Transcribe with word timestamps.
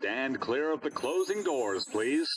Stand 0.00 0.38
clear 0.38 0.72
of 0.72 0.80
the 0.80 0.92
closing 0.92 1.42
doors, 1.42 1.84
please. 1.84 2.28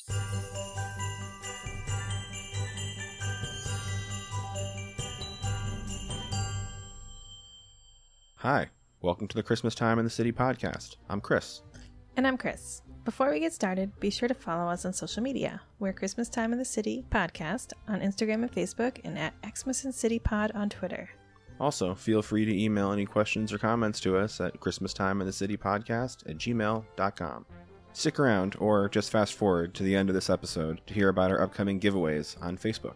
Hi, 8.37 8.69
welcome 9.03 9.27
to 9.27 9.35
the 9.35 9.43
Christmas 9.43 9.75
Time 9.75 9.99
in 9.99 10.05
the 10.05 10.09
City 10.09 10.31
podcast. 10.31 10.95
I'm 11.07 11.21
Chris. 11.21 11.61
And 12.17 12.25
I'm 12.25 12.35
Chris. 12.35 12.81
Before 13.05 13.29
we 13.29 13.39
get 13.39 13.53
started, 13.53 13.91
be 13.99 14.09
sure 14.09 14.27
to 14.27 14.33
follow 14.33 14.67
us 14.67 14.83
on 14.83 14.93
social 14.93 15.21
media. 15.21 15.61
We're 15.77 15.93
Christmas 15.93 16.29
Time 16.29 16.53
in 16.53 16.57
the 16.57 16.65
City 16.65 17.05
podcast 17.11 17.73
on 17.87 18.01
Instagram 18.01 18.41
and 18.41 18.51
Facebook, 18.51 18.99
and 19.03 19.19
at 19.19 19.35
Xmas 19.55 19.85
and 19.85 19.93
City 19.93 20.17
Pod 20.17 20.51
on 20.55 20.67
Twitter. 20.67 21.11
Also, 21.61 21.93
feel 21.93 22.23
free 22.23 22.43
to 22.43 22.59
email 22.59 22.91
any 22.91 23.05
questions 23.05 23.53
or 23.53 23.59
comments 23.59 23.99
to 23.99 24.17
us 24.17 24.41
at 24.41 24.59
Christmastime 24.59 25.21
in 25.21 25.27
the 25.27 25.31
City 25.31 25.55
podcast 25.55 26.27
at 26.27 26.39
gmail.com. 26.39 27.45
Stick 27.93 28.19
around, 28.19 28.55
or 28.57 28.89
just 28.89 29.11
fast 29.11 29.35
forward 29.35 29.75
to 29.75 29.83
the 29.83 29.95
end 29.95 30.09
of 30.09 30.15
this 30.15 30.27
episode 30.31 30.81
to 30.87 30.93
hear 30.95 31.09
about 31.09 31.29
our 31.29 31.39
upcoming 31.39 31.79
giveaways 31.79 32.35
on 32.41 32.57
Facebook. 32.57 32.95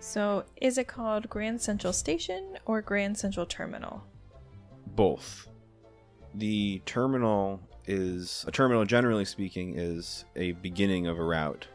So, 0.00 0.44
is 0.56 0.78
it 0.78 0.88
called 0.88 1.28
Grand 1.28 1.60
Central 1.60 1.92
Station 1.92 2.56
or 2.64 2.80
Grand 2.80 3.18
Central 3.18 3.44
Terminal? 3.44 4.02
Both. 4.96 5.48
The 6.34 6.80
terminal 6.86 7.60
is 7.86 8.46
a 8.48 8.50
terminal, 8.50 8.86
generally 8.86 9.26
speaking, 9.26 9.74
is 9.76 10.24
a 10.36 10.52
beginning 10.52 11.06
of 11.06 11.18
a 11.18 11.22
route, 11.22 11.66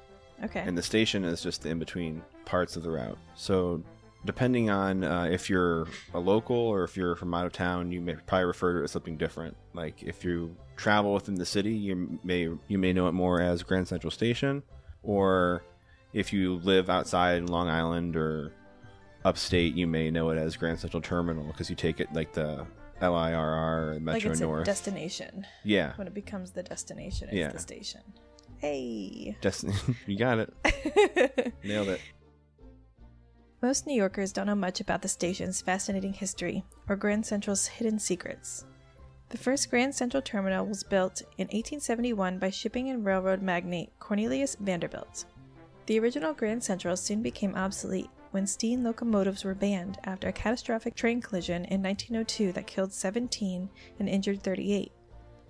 Okay. 0.43 0.61
and 0.61 0.75
the 0.75 0.81
station 0.81 1.23
is 1.23 1.41
just 1.43 1.61
the 1.61 1.69
in 1.69 1.77
between 1.77 2.23
parts 2.45 2.75
of 2.75 2.81
the 2.81 2.89
route. 2.89 3.17
So, 3.35 3.83
depending 4.25 4.69
on 4.69 5.03
uh, 5.03 5.25
if 5.25 5.49
you're 5.49 5.87
a 6.13 6.19
local 6.19 6.55
or 6.55 6.83
if 6.83 6.95
you're 6.97 7.15
from 7.15 7.33
out 7.33 7.45
of 7.45 7.51
town, 7.53 7.91
you 7.91 8.01
may 8.01 8.15
probably 8.15 8.45
refer 8.45 8.73
to 8.73 8.79
it 8.81 8.83
as 8.85 8.91
something 8.91 9.17
different. 9.17 9.55
Like 9.73 10.01
if 10.03 10.23
you 10.23 10.55
travel 10.75 11.13
within 11.13 11.35
the 11.35 11.45
city, 11.45 11.73
you 11.73 12.19
may 12.23 12.49
you 12.67 12.77
may 12.77 12.93
know 12.93 13.07
it 13.07 13.11
more 13.13 13.41
as 13.41 13.63
Grand 13.63 13.87
Central 13.87 14.11
Station, 14.11 14.63
or 15.03 15.63
if 16.13 16.31
you 16.33 16.55
live 16.57 16.89
outside 16.89 17.37
in 17.37 17.47
Long 17.47 17.67
Island 17.67 18.15
or 18.15 18.53
upstate, 19.25 19.73
you 19.75 19.87
may 19.87 20.11
know 20.11 20.29
it 20.29 20.37
as 20.37 20.55
Grand 20.57 20.79
Central 20.79 21.01
Terminal 21.01 21.45
because 21.45 21.69
you 21.69 21.75
take 21.75 21.99
it 21.99 22.11
like 22.13 22.33
the 22.33 22.65
LIRR 23.01 23.95
and 23.95 24.05
like 24.05 24.15
Metro 24.15 24.31
it's 24.31 24.39
North. 24.39 24.61
a 24.61 24.65
destination. 24.65 25.45
yeah, 25.63 25.93
When 25.95 26.07
it 26.07 26.13
becomes 26.13 26.51
the 26.51 26.63
destination, 26.63 27.29
it's 27.29 27.37
Yeah. 27.37 27.49
the 27.49 27.59
station. 27.59 28.01
Hey. 28.59 29.35
Destin- 29.41 29.73
you 30.07 30.17
got 30.17 30.39
it, 30.39 31.53
nailed 31.63 31.89
it. 31.89 31.99
Most 33.63 33.87
New 33.87 33.95
Yorkers 33.95 34.33
don't 34.33 34.47
know 34.47 34.55
much 34.55 34.81
about 34.81 35.01
the 35.01 35.07
station's 35.07 35.61
fascinating 35.61 36.11
history 36.11 36.65
or 36.89 36.97
Grand 36.97 37.25
Central's 37.25 37.65
hidden 37.65 37.97
secrets. 37.97 38.65
The 39.29 39.37
first 39.37 39.69
Grand 39.69 39.95
Central 39.95 40.21
Terminal 40.21 40.65
was 40.65 40.83
built 40.83 41.21
in 41.37 41.45
1871 41.45 42.39
by 42.39 42.49
shipping 42.49 42.89
and 42.89 43.05
railroad 43.05 43.41
magnate 43.41 43.97
Cornelius 43.99 44.57
Vanderbilt. 44.59 45.23
The 45.85 45.97
original 45.97 46.33
Grand 46.33 46.61
Central 46.61 46.97
soon 46.97 47.21
became 47.21 47.55
obsolete 47.55 48.09
when 48.31 48.45
steam 48.45 48.83
locomotives 48.83 49.45
were 49.45 49.55
banned 49.55 49.97
after 50.03 50.27
a 50.27 50.33
catastrophic 50.33 50.93
train 50.93 51.21
collision 51.21 51.63
in 51.63 51.81
1902 51.81 52.51
that 52.51 52.67
killed 52.67 52.91
17 52.91 53.69
and 53.97 54.09
injured 54.09 54.43
38. 54.43 54.91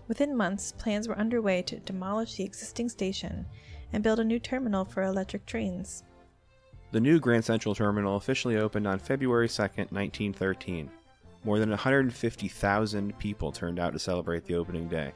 Within 0.08 0.38
months, 0.38 0.72
plans 0.74 1.08
were 1.08 1.18
underway 1.18 1.64
to 1.64 1.80
demolish 1.80 2.36
the 2.36 2.44
existing 2.44 2.90
station 2.90 3.48
and 3.92 4.04
build 4.04 4.20
a 4.20 4.24
new 4.24 4.38
terminal 4.38 4.86
for 4.86 5.02
electric 5.02 5.48
trains. 5.48 6.04
The 6.94 7.02
new 7.02 7.20
Grand 7.20 7.44
Central 7.44 7.74
Terminal 7.74 8.18
officially 8.18 8.58
opened 8.58 8.86
on 8.86 9.00
February 9.00 9.48
2nd, 9.48 9.92
1913. 9.92 10.92
More 11.44 11.58
than 11.58 11.72
150,000 11.72 13.18
people 13.18 13.52
turned 13.52 13.80
out 13.80 13.94
to 13.94 14.00
celebrate 14.00 14.46
the 14.46 14.54
opening 14.54 14.88
day. 14.88 15.12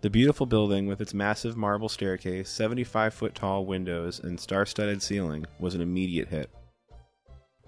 The 0.00 0.10
beautiful 0.10 0.44
building, 0.44 0.88
with 0.88 1.00
its 1.00 1.14
massive 1.14 1.56
marble 1.56 1.88
staircase, 1.88 2.50
75 2.50 3.14
foot 3.14 3.36
tall 3.36 3.64
windows, 3.64 4.18
and 4.18 4.40
star 4.40 4.66
studded 4.66 5.00
ceiling, 5.00 5.46
was 5.60 5.76
an 5.76 5.82
immediate 5.82 6.26
hit. 6.26 6.50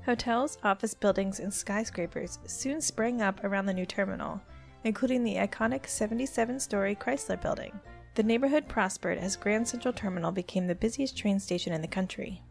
Hotels, 0.05 0.59
office 0.65 0.95
buildings, 0.95 1.39
and 1.39 1.55
skyscrapers 1.55 2.41
soon 2.47 2.81
sprang 2.81 3.23
up 3.23 3.45
around 3.45 3.67
the 3.67 3.73
new 3.73 3.87
terminal, 3.87 4.41
including 4.83 5.23
the 5.23 5.37
iconic 5.37 5.87
77 5.87 6.59
story 6.59 6.97
Chrysler 6.97 7.41
building. 7.41 7.79
The 8.17 8.25
neighborhood 8.25 8.67
prospered 8.67 9.19
as 9.19 9.37
Grand 9.37 9.69
Central 9.69 9.95
Terminal 9.95 10.33
became 10.33 10.67
the 10.67 10.75
busiest 10.75 11.17
train 11.17 11.39
station 11.39 11.73
in 11.73 11.81
the 11.81 11.87
country. 11.87 12.43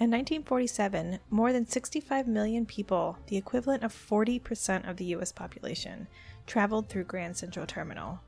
In 0.00 0.12
1947, 0.12 1.18
more 1.28 1.52
than 1.52 1.66
65 1.66 2.28
million 2.28 2.64
people, 2.64 3.18
the 3.26 3.36
equivalent 3.36 3.82
of 3.82 3.92
40% 3.92 4.88
of 4.88 4.96
the 4.96 5.06
US 5.06 5.32
population, 5.32 6.06
traveled 6.46 6.88
through 6.88 7.02
Grand 7.02 7.36
Central 7.36 7.66
Terminal. 7.66 8.20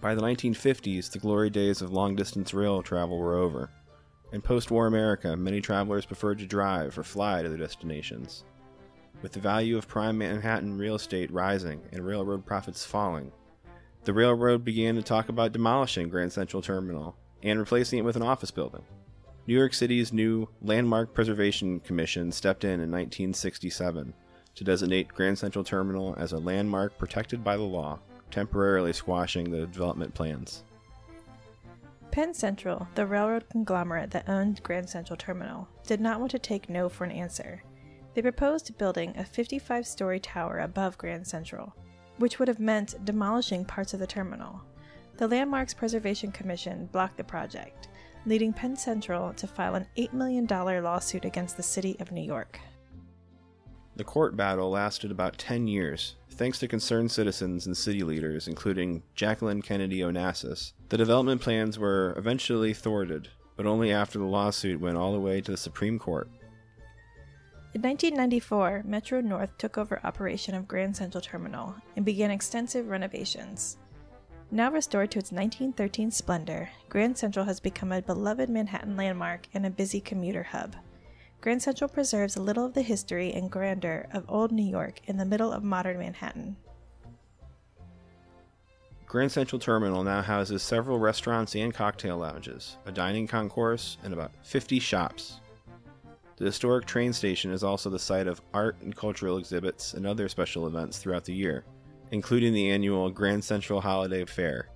By 0.00 0.14
the 0.14 0.22
1950s, 0.22 1.10
the 1.10 1.18
glory 1.18 1.50
days 1.50 1.82
of 1.82 1.92
long 1.92 2.16
distance 2.16 2.54
rail 2.54 2.82
travel 2.82 3.18
were 3.18 3.36
over. 3.36 3.70
In 4.32 4.40
post 4.40 4.70
war 4.70 4.86
America, 4.86 5.36
many 5.36 5.60
travelers 5.60 6.06
preferred 6.06 6.38
to 6.38 6.46
drive 6.46 6.96
or 6.96 7.02
fly 7.02 7.42
to 7.42 7.48
their 7.50 7.58
destinations. 7.58 8.44
With 9.20 9.32
the 9.32 9.40
value 9.40 9.76
of 9.76 9.86
prime 9.86 10.16
Manhattan 10.16 10.78
real 10.78 10.94
estate 10.94 11.30
rising 11.30 11.82
and 11.92 12.06
railroad 12.06 12.46
profits 12.46 12.86
falling, 12.86 13.32
the 14.04 14.14
railroad 14.14 14.64
began 14.64 14.94
to 14.94 15.02
talk 15.02 15.28
about 15.28 15.52
demolishing 15.52 16.08
Grand 16.08 16.32
Central 16.32 16.62
Terminal 16.62 17.16
and 17.42 17.58
replacing 17.58 17.98
it 17.98 18.04
with 18.06 18.16
an 18.16 18.22
office 18.22 18.50
building. 18.50 18.84
New 19.46 19.54
York 19.54 19.74
City's 19.74 20.12
new 20.12 20.48
Landmark 20.60 21.14
Preservation 21.14 21.78
Commission 21.78 22.32
stepped 22.32 22.64
in 22.64 22.80
in 22.80 22.90
1967 22.90 24.12
to 24.56 24.64
designate 24.64 25.06
Grand 25.06 25.38
Central 25.38 25.62
Terminal 25.62 26.16
as 26.18 26.32
a 26.32 26.38
landmark 26.38 26.98
protected 26.98 27.44
by 27.44 27.56
the 27.56 27.62
law, 27.62 28.00
temporarily 28.32 28.92
squashing 28.92 29.48
the 29.48 29.68
development 29.68 30.12
plans. 30.14 30.64
Penn 32.10 32.34
Central, 32.34 32.88
the 32.96 33.06
railroad 33.06 33.48
conglomerate 33.48 34.10
that 34.10 34.28
owned 34.28 34.60
Grand 34.64 34.90
Central 34.90 35.16
Terminal, 35.16 35.68
did 35.86 36.00
not 36.00 36.18
want 36.18 36.32
to 36.32 36.40
take 36.40 36.68
no 36.68 36.88
for 36.88 37.04
an 37.04 37.12
answer. 37.12 37.62
They 38.14 38.22
proposed 38.22 38.76
building 38.78 39.14
a 39.16 39.24
55 39.24 39.86
story 39.86 40.18
tower 40.18 40.58
above 40.58 40.98
Grand 40.98 41.24
Central, 41.24 41.72
which 42.16 42.40
would 42.40 42.48
have 42.48 42.58
meant 42.58 43.04
demolishing 43.04 43.64
parts 43.64 43.94
of 43.94 44.00
the 44.00 44.08
terminal. 44.08 44.60
The 45.18 45.28
Landmarks 45.28 45.74
Preservation 45.74 46.32
Commission 46.32 46.88
blocked 46.90 47.16
the 47.16 47.24
project, 47.24 47.88
leading 48.26 48.52
Penn 48.52 48.76
Central 48.76 49.32
to 49.34 49.46
file 49.46 49.76
an 49.76 49.86
$8 49.96 50.12
million 50.12 50.46
lawsuit 50.46 51.24
against 51.24 51.56
the 51.56 51.62
city 51.62 51.96
of 52.00 52.12
New 52.12 52.22
York. 52.22 52.58
The 53.94 54.04
court 54.04 54.36
battle 54.36 54.68
lasted 54.68 55.10
about 55.10 55.38
10 55.38 55.66
years. 55.66 56.16
Thanks 56.32 56.58
to 56.58 56.68
concerned 56.68 57.10
citizens 57.10 57.66
and 57.66 57.74
city 57.74 58.02
leaders, 58.02 58.46
including 58.46 59.02
Jacqueline 59.14 59.62
Kennedy 59.62 60.00
Onassis, 60.00 60.72
the 60.90 60.98
development 60.98 61.40
plans 61.40 61.78
were 61.78 62.12
eventually 62.18 62.74
thwarted, 62.74 63.28
but 63.56 63.64
only 63.64 63.90
after 63.90 64.18
the 64.18 64.26
lawsuit 64.26 64.80
went 64.80 64.98
all 64.98 65.12
the 65.12 65.20
way 65.20 65.40
to 65.40 65.50
the 65.50 65.56
Supreme 65.56 65.98
Court. 65.98 66.28
In 67.72 67.82
1994, 67.82 68.82
Metro 68.86 69.20
North 69.20 69.56
took 69.58 69.78
over 69.78 70.00
operation 70.04 70.54
of 70.54 70.68
Grand 70.68 70.96
Central 70.96 71.20
Terminal 71.20 71.74
and 71.94 72.04
began 72.04 72.30
extensive 72.30 72.88
renovations. 72.88 73.78
Now 74.50 74.70
restored 74.70 75.10
to 75.10 75.18
its 75.18 75.32
1913 75.32 76.12
splendor, 76.12 76.70
Grand 76.88 77.18
Central 77.18 77.44
has 77.46 77.58
become 77.58 77.90
a 77.90 78.00
beloved 78.00 78.48
Manhattan 78.48 78.96
landmark 78.96 79.48
and 79.52 79.66
a 79.66 79.70
busy 79.70 80.00
commuter 80.00 80.44
hub. 80.44 80.76
Grand 81.40 81.62
Central 81.62 81.88
preserves 81.88 82.36
a 82.36 82.42
little 82.42 82.64
of 82.64 82.72
the 82.72 82.82
history 82.82 83.32
and 83.32 83.50
grandeur 83.50 84.06
of 84.12 84.24
old 84.28 84.52
New 84.52 84.62
York 84.64 85.00
in 85.06 85.16
the 85.16 85.24
middle 85.24 85.52
of 85.52 85.64
modern 85.64 85.98
Manhattan. 85.98 86.56
Grand 89.06 89.32
Central 89.32 89.58
Terminal 89.58 90.04
now 90.04 90.22
houses 90.22 90.62
several 90.62 90.98
restaurants 90.98 91.56
and 91.56 91.74
cocktail 91.74 92.18
lounges, 92.18 92.76
a 92.86 92.92
dining 92.92 93.26
concourse, 93.26 93.98
and 94.04 94.12
about 94.12 94.32
50 94.42 94.78
shops. 94.78 95.40
The 96.36 96.44
historic 96.44 96.86
train 96.86 97.12
station 97.12 97.50
is 97.50 97.64
also 97.64 97.90
the 97.90 97.98
site 97.98 98.26
of 98.26 98.40
art 98.54 98.76
and 98.80 98.94
cultural 98.94 99.38
exhibits 99.38 99.94
and 99.94 100.06
other 100.06 100.28
special 100.28 100.66
events 100.66 100.98
throughout 100.98 101.24
the 101.24 101.34
year, 101.34 101.64
including 102.10 102.52
the 102.52 102.70
annual 102.70 103.10
Grand 103.10 103.44
Central 103.44 103.80
Holiday 103.80 104.24
Fair. 104.24 104.68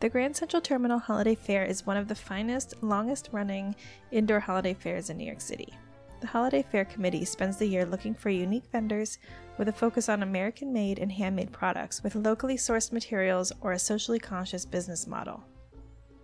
The 0.00 0.08
Grand 0.10 0.36
Central 0.36 0.60
Terminal 0.60 0.98
Holiday 0.98 1.34
Fair 1.34 1.64
is 1.64 1.86
one 1.86 1.96
of 1.96 2.08
the 2.08 2.14
finest, 2.14 2.74
longest 2.82 3.30
running 3.32 3.74
indoor 4.10 4.40
holiday 4.40 4.74
fairs 4.74 5.08
in 5.08 5.16
New 5.16 5.24
York 5.24 5.40
City. 5.40 5.72
The 6.20 6.26
Holiday 6.26 6.62
Fair 6.62 6.84
Committee 6.84 7.24
spends 7.24 7.56
the 7.56 7.66
year 7.66 7.84
looking 7.86 8.14
for 8.14 8.30
unique 8.30 8.66
vendors 8.72 9.18
with 9.58 9.68
a 9.68 9.72
focus 9.72 10.08
on 10.08 10.22
American 10.22 10.72
made 10.72 10.98
and 10.98 11.12
handmade 11.12 11.52
products 11.52 12.02
with 12.02 12.14
locally 12.14 12.56
sourced 12.56 12.92
materials 12.92 13.52
or 13.60 13.72
a 13.72 13.78
socially 13.78 14.18
conscious 14.18 14.64
business 14.64 15.06
model. 15.06 15.44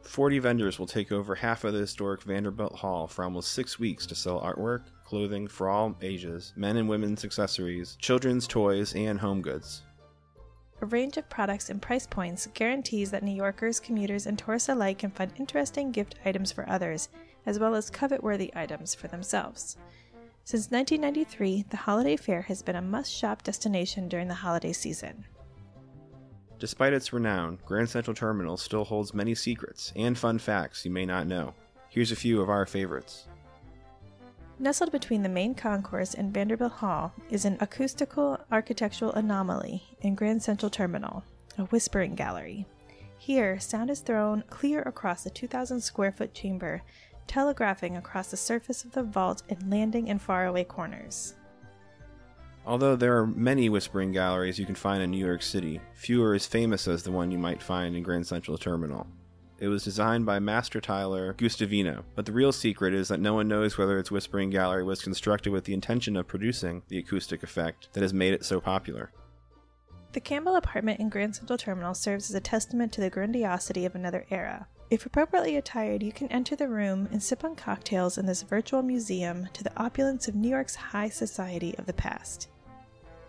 40 0.02 0.38
vendors 0.40 0.78
will 0.78 0.86
take 0.86 1.12
over 1.12 1.34
half 1.34 1.64
of 1.64 1.72
the 1.72 1.80
historic 1.80 2.22
Vanderbilt 2.22 2.74
Hall 2.74 3.06
for 3.06 3.24
almost 3.24 3.52
six 3.52 3.78
weeks 3.78 4.04
to 4.06 4.14
sell 4.14 4.40
artwork, 4.40 4.82
clothing 5.04 5.46
for 5.46 5.68
all 5.68 5.96
ages, 6.02 6.52
men 6.56 6.76
and 6.76 6.88
women's 6.88 7.24
accessories, 7.24 7.96
children's 8.00 8.46
toys, 8.46 8.94
and 8.94 9.20
home 9.20 9.40
goods. 9.40 9.82
A 10.82 10.86
range 10.86 11.16
of 11.16 11.30
products 11.30 11.70
and 11.70 11.80
price 11.80 12.08
points 12.08 12.48
guarantees 12.54 13.12
that 13.12 13.22
New 13.22 13.30
Yorkers, 13.30 13.78
commuters, 13.78 14.26
and 14.26 14.36
tourists 14.36 14.68
alike 14.68 14.98
can 14.98 15.12
find 15.12 15.30
interesting 15.36 15.92
gift 15.92 16.16
items 16.24 16.50
for 16.50 16.68
others, 16.68 17.08
as 17.46 17.60
well 17.60 17.76
as 17.76 17.88
covet 17.88 18.20
worthy 18.20 18.50
items 18.56 18.92
for 18.92 19.06
themselves. 19.06 19.76
Since 20.42 20.72
1993, 20.72 21.66
the 21.70 21.76
holiday 21.76 22.16
fair 22.16 22.42
has 22.42 22.62
been 22.62 22.74
a 22.74 22.82
must 22.82 23.12
shop 23.12 23.44
destination 23.44 24.08
during 24.08 24.26
the 24.26 24.34
holiday 24.34 24.72
season. 24.72 25.24
Despite 26.58 26.92
its 26.92 27.12
renown, 27.12 27.60
Grand 27.64 27.88
Central 27.88 28.16
Terminal 28.16 28.56
still 28.56 28.84
holds 28.84 29.14
many 29.14 29.36
secrets 29.36 29.92
and 29.94 30.18
fun 30.18 30.40
facts 30.40 30.84
you 30.84 30.90
may 30.90 31.06
not 31.06 31.28
know. 31.28 31.54
Here's 31.90 32.10
a 32.10 32.16
few 32.16 32.40
of 32.40 32.50
our 32.50 32.66
favorites. 32.66 33.28
Nestled 34.58 34.90
between 34.90 35.22
the 35.22 35.28
main 35.28 35.54
concourse 35.54 36.14
and 36.14 36.34
Vanderbilt 36.34 36.72
Hall 36.72 37.12
is 37.30 37.44
an 37.44 37.56
acoustical 37.60 38.38
architectural 38.52 39.12
anomaly 39.12 39.82
in 40.02 40.14
Grand 40.14 40.42
Central 40.42 40.70
Terminal, 40.70 41.24
a 41.56 41.62
whispering 41.64 42.14
gallery. 42.14 42.66
Here, 43.18 43.58
sound 43.58 43.90
is 43.90 44.00
thrown 44.00 44.44
clear 44.50 44.82
across 44.82 45.24
the 45.24 45.30
2,000 45.30 45.80
square 45.80 46.12
foot 46.12 46.34
chamber, 46.34 46.82
telegraphing 47.26 47.96
across 47.96 48.30
the 48.30 48.36
surface 48.36 48.84
of 48.84 48.92
the 48.92 49.02
vault 49.02 49.42
and 49.48 49.70
landing 49.70 50.08
in 50.08 50.18
faraway 50.18 50.64
corners. 50.64 51.34
Although 52.66 52.94
there 52.94 53.16
are 53.16 53.26
many 53.26 53.68
whispering 53.68 54.12
galleries 54.12 54.58
you 54.58 54.66
can 54.66 54.74
find 54.74 55.02
in 55.02 55.10
New 55.10 55.24
York 55.24 55.42
City, 55.42 55.80
few 55.94 56.22
are 56.22 56.34
as 56.34 56.46
famous 56.46 56.86
as 56.86 57.02
the 57.02 57.10
one 57.10 57.30
you 57.30 57.38
might 57.38 57.62
find 57.62 57.96
in 57.96 58.02
Grand 58.02 58.26
Central 58.26 58.58
Terminal. 58.58 59.06
It 59.62 59.68
was 59.68 59.84
designed 59.84 60.26
by 60.26 60.40
master 60.40 60.80
tiler 60.80 61.34
Guastavino, 61.34 62.02
but 62.16 62.26
the 62.26 62.32
real 62.32 62.50
secret 62.50 62.92
is 62.92 63.06
that 63.06 63.20
no 63.20 63.34
one 63.34 63.46
knows 63.46 63.78
whether 63.78 63.96
its 63.96 64.10
whispering 64.10 64.50
gallery 64.50 64.82
was 64.82 65.00
constructed 65.00 65.52
with 65.52 65.66
the 65.66 65.72
intention 65.72 66.16
of 66.16 66.26
producing 66.26 66.82
the 66.88 66.98
acoustic 66.98 67.44
effect 67.44 67.88
that 67.92 68.02
has 68.02 68.12
made 68.12 68.34
it 68.34 68.44
so 68.44 68.60
popular. 68.60 69.12
The 70.14 70.20
Campbell 70.20 70.56
apartment 70.56 70.98
in 70.98 71.08
Grand 71.08 71.36
Central 71.36 71.56
Terminal 71.56 71.94
serves 71.94 72.28
as 72.28 72.34
a 72.34 72.40
testament 72.40 72.92
to 72.94 73.00
the 73.00 73.08
grandiosity 73.08 73.86
of 73.86 73.94
another 73.94 74.26
era. 74.30 74.66
If 74.90 75.06
appropriately 75.06 75.54
attired, 75.54 76.02
you 76.02 76.10
can 76.10 76.26
enter 76.32 76.56
the 76.56 76.68
room 76.68 77.08
and 77.12 77.22
sip 77.22 77.44
on 77.44 77.54
cocktails 77.54 78.18
in 78.18 78.26
this 78.26 78.42
virtual 78.42 78.82
museum 78.82 79.48
to 79.52 79.62
the 79.62 79.80
opulence 79.80 80.26
of 80.26 80.34
New 80.34 80.48
York's 80.48 80.74
high 80.74 81.08
society 81.08 81.72
of 81.78 81.86
the 81.86 81.92
past. 81.92 82.48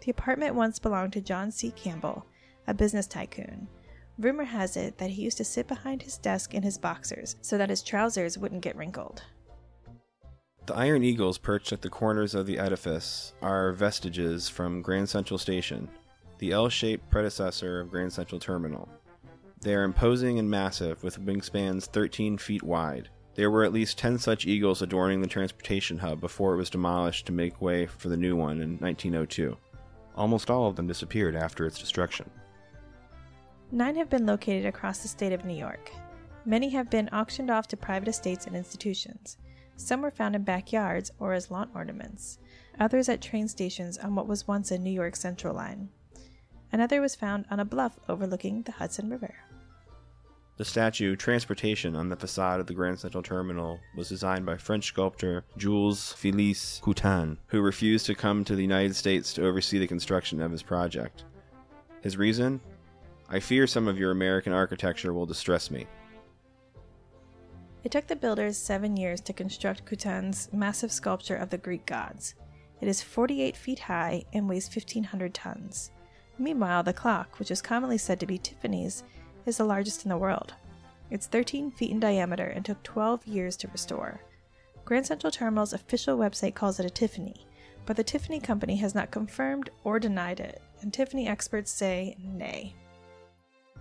The 0.03 0.09
apartment 0.09 0.55
once 0.55 0.79
belonged 0.79 1.13
to 1.13 1.21
John 1.21 1.51
C. 1.51 1.69
Campbell, 1.69 2.25
a 2.65 2.73
business 2.73 3.05
tycoon. 3.05 3.67
Rumor 4.19 4.43
has 4.43 4.77
it 4.77 4.99
that 4.99 5.09
he 5.09 5.23
used 5.23 5.37
to 5.37 5.43
sit 5.43 5.67
behind 5.67 6.03
his 6.03 6.17
desk 6.17 6.53
in 6.53 6.61
his 6.61 6.77
boxers 6.77 7.35
so 7.41 7.57
that 7.57 7.69
his 7.69 7.81
trousers 7.81 8.37
wouldn't 8.37 8.61
get 8.61 8.75
wrinkled. 8.75 9.23
The 10.65 10.75
iron 10.75 11.03
eagles 11.03 11.37
perched 11.37 11.73
at 11.73 11.81
the 11.81 11.89
corners 11.89 12.35
of 12.35 12.45
the 12.45 12.59
edifice 12.59 13.33
are 13.41 13.73
vestiges 13.73 14.47
from 14.47 14.81
Grand 14.81 15.09
Central 15.09 15.37
Station, 15.37 15.89
the 16.37 16.51
L 16.51 16.69
shaped 16.69 17.09
predecessor 17.09 17.79
of 17.79 17.89
Grand 17.89 18.13
Central 18.13 18.39
Terminal. 18.39 18.87
They 19.61 19.75
are 19.75 19.83
imposing 19.83 20.39
and 20.39 20.49
massive, 20.49 21.03
with 21.03 21.19
wingspans 21.25 21.85
13 21.85 22.37
feet 22.37 22.63
wide. 22.63 23.09
There 23.35 23.49
were 23.49 23.63
at 23.63 23.73
least 23.73 23.97
10 23.97 24.19
such 24.19 24.45
eagles 24.45 24.81
adorning 24.81 25.21
the 25.21 25.27
transportation 25.27 25.97
hub 25.97 26.21
before 26.21 26.53
it 26.53 26.57
was 26.57 26.69
demolished 26.69 27.25
to 27.25 27.31
make 27.31 27.61
way 27.61 27.87
for 27.87 28.09
the 28.09 28.17
new 28.17 28.35
one 28.35 28.61
in 28.61 28.77
1902. 28.77 29.57
Almost 30.15 30.51
all 30.51 30.67
of 30.67 30.75
them 30.75 30.85
disappeared 30.85 31.35
after 31.35 31.65
its 31.65 31.79
destruction. 31.79 32.29
Nine 33.73 33.95
have 33.95 34.07
been 34.07 34.27
located 34.27 34.67
across 34.67 34.99
the 34.99 35.07
state 35.07 35.33
of 35.33 35.45
New 35.45 35.55
York. 35.55 35.91
Many 36.45 36.69
have 36.69 36.91
been 36.91 37.09
auctioned 37.09 37.49
off 37.49 37.67
to 37.69 37.75
private 37.75 38.07
estates 38.07 38.45
and 38.45 38.55
institutions. 38.55 39.37
Some 39.77 40.03
were 40.03 40.11
found 40.11 40.35
in 40.35 40.43
backyards 40.43 41.09
or 41.17 41.33
as 41.33 41.49
lawn 41.49 41.71
ornaments, 41.73 42.37
others 42.79 43.09
at 43.09 43.19
train 43.19 43.47
stations 43.47 43.97
on 43.97 44.13
what 44.13 44.27
was 44.27 44.47
once 44.47 44.69
a 44.69 44.77
New 44.77 44.91
York 44.91 45.15
Central 45.15 45.55
line. 45.55 45.89
Another 46.71 47.01
was 47.01 47.15
found 47.15 47.45
on 47.49 47.59
a 47.59 47.65
bluff 47.65 47.97
overlooking 48.07 48.61
the 48.61 48.73
Hudson 48.73 49.09
River. 49.09 49.33
The 50.57 50.65
statue 50.65 51.15
Transportation 51.15 51.95
on 51.95 52.09
the 52.09 52.15
facade 52.15 52.59
of 52.59 52.67
the 52.67 52.75
Grand 52.75 52.99
Central 52.99 53.23
Terminal 53.23 53.79
was 53.97 54.07
designed 54.07 54.45
by 54.45 54.55
French 54.55 54.85
sculptor 54.85 55.45
Jules 55.57 56.13
Félix 56.13 56.79
Coutan, 56.81 57.37
who 57.47 57.59
refused 57.59 58.05
to 58.05 58.13
come 58.13 58.43
to 58.43 58.55
the 58.55 58.61
United 58.61 58.95
States 58.95 59.33
to 59.33 59.47
oversee 59.47 59.79
the 59.79 59.87
construction 59.87 60.43
of 60.43 60.51
his 60.51 60.61
project. 60.61 61.23
His 62.03 62.17
reason? 62.17 62.61
I 63.29 63.39
fear 63.39 63.67
some 63.67 63.87
of 63.87 63.97
your 63.97 64.11
American 64.11 64.53
architecture 64.53 65.13
will 65.13 65.25
distress 65.25 65.71
me. 65.71 65.87
It 67.83 67.91
took 67.91 68.07
the 68.07 68.15
builders 68.15 68.57
seven 68.57 68.95
years 68.95 69.19
to 69.21 69.33
construct 69.33 69.85
Coutan's 69.85 70.49
massive 70.53 70.91
sculpture 70.91 71.35
of 71.35 71.49
the 71.49 71.57
Greek 71.57 71.85
gods. 71.85 72.35
It 72.79 72.87
is 72.87 73.01
48 73.01 73.57
feet 73.57 73.79
high 73.79 74.23
and 74.33 74.47
weighs 74.47 74.69
1,500 74.73 75.33
tons. 75.33 75.91
Meanwhile, 76.37 76.83
the 76.83 76.93
clock, 76.93 77.39
which 77.39 77.51
is 77.51 77.61
commonly 77.61 77.97
said 77.97 78.19
to 78.19 78.25
be 78.25 78.37
Tiffany's, 78.37 79.03
is 79.45 79.57
the 79.57 79.65
largest 79.65 80.05
in 80.05 80.09
the 80.09 80.17
world. 80.17 80.53
It's 81.09 81.27
13 81.27 81.71
feet 81.71 81.91
in 81.91 81.99
diameter 81.99 82.45
and 82.45 82.65
took 82.65 82.81
12 82.83 83.27
years 83.27 83.57
to 83.57 83.67
restore. 83.67 84.21
Grand 84.85 85.05
Central 85.05 85.31
Terminal's 85.31 85.73
official 85.73 86.17
website 86.17 86.55
calls 86.55 86.79
it 86.79 86.85
a 86.85 86.89
Tiffany, 86.89 87.45
but 87.85 87.95
the 87.95 88.03
Tiffany 88.03 88.39
Company 88.39 88.77
has 88.77 88.95
not 88.95 89.11
confirmed 89.11 89.69
or 89.83 89.99
denied 89.99 90.39
it, 90.39 90.61
and 90.81 90.93
Tiffany 90.93 91.27
experts 91.27 91.71
say 91.71 92.17
nay. 92.19 92.75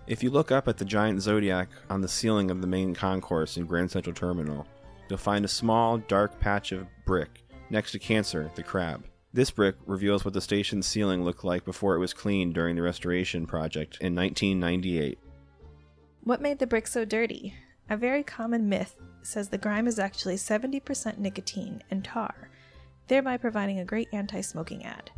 If 0.05 0.21
you 0.21 0.31
look 0.31 0.51
up 0.51 0.67
at 0.67 0.77
the 0.77 0.83
giant 0.83 1.21
zodiac 1.21 1.69
on 1.89 2.01
the 2.01 2.09
ceiling 2.09 2.51
of 2.51 2.59
the 2.59 2.67
main 2.67 2.93
concourse 2.93 3.55
in 3.55 3.65
Grand 3.65 3.89
Central 3.89 4.13
Terminal, 4.13 4.67
you'll 5.07 5.17
find 5.17 5.45
a 5.45 5.49
small, 5.49 5.97
dark 5.97 6.39
patch 6.41 6.73
of 6.73 6.87
brick 7.05 7.45
next 7.69 7.93
to 7.93 7.99
Cancer, 7.99 8.51
the 8.55 8.63
crab. 8.63 9.05
This 9.31 9.49
brick 9.49 9.75
reveals 9.85 10.25
what 10.25 10.33
the 10.33 10.41
station's 10.41 10.85
ceiling 10.85 11.23
looked 11.23 11.45
like 11.45 11.63
before 11.63 11.95
it 11.95 11.99
was 11.99 12.13
cleaned 12.13 12.53
during 12.53 12.75
the 12.75 12.81
restoration 12.81 13.47
project 13.47 13.97
in 14.01 14.13
1998. 14.13 15.17
What 16.23 16.41
made 16.41 16.59
the 16.59 16.67
brick 16.67 16.85
so 16.85 17.05
dirty? 17.05 17.55
A 17.89 17.95
very 17.95 18.23
common 18.23 18.67
myth 18.67 18.95
says 19.21 19.49
the 19.49 19.57
grime 19.57 19.87
is 19.87 19.99
actually 19.99 20.35
70% 20.35 21.17
nicotine 21.17 21.81
and 21.89 22.03
tar, 22.03 22.49
thereby 23.07 23.37
providing 23.37 23.79
a 23.79 23.85
great 23.85 24.09
anti 24.11 24.41
smoking 24.41 24.83
ad. 24.83 25.11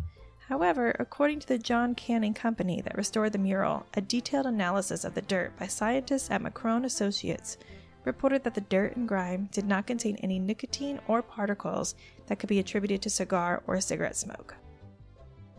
However, 0.48 0.96
according 1.00 1.40
to 1.40 1.48
the 1.48 1.58
John 1.58 1.96
Canning 1.96 2.36
Company 2.36 2.80
that 2.82 2.96
restored 2.96 3.34
the 3.34 3.40
mural, 3.40 3.88
a 3.96 4.02
detailed 4.02 4.46
analysis 4.46 5.04
of 5.04 5.16
the 5.16 5.24
dirt 5.24 5.58
by 5.58 5.66
scientists 5.66 6.30
at 6.30 6.44
McCrone 6.44 6.86
Associates 6.86 7.58
reported 8.04 8.44
that 8.44 8.54
the 8.54 8.62
dirt 8.62 8.96
and 8.96 9.08
grime 9.08 9.50
did 9.52 9.66
not 9.66 9.88
contain 9.88 10.18
any 10.18 10.38
nicotine 10.38 11.00
or 11.08 11.24
particles 11.24 11.96
that 12.28 12.38
could 12.38 12.50
be 12.50 12.60
attributed 12.60 13.02
to 13.02 13.10
cigar 13.10 13.64
or 13.66 13.82
cigarette 13.82 14.16
smoke. 14.16 14.56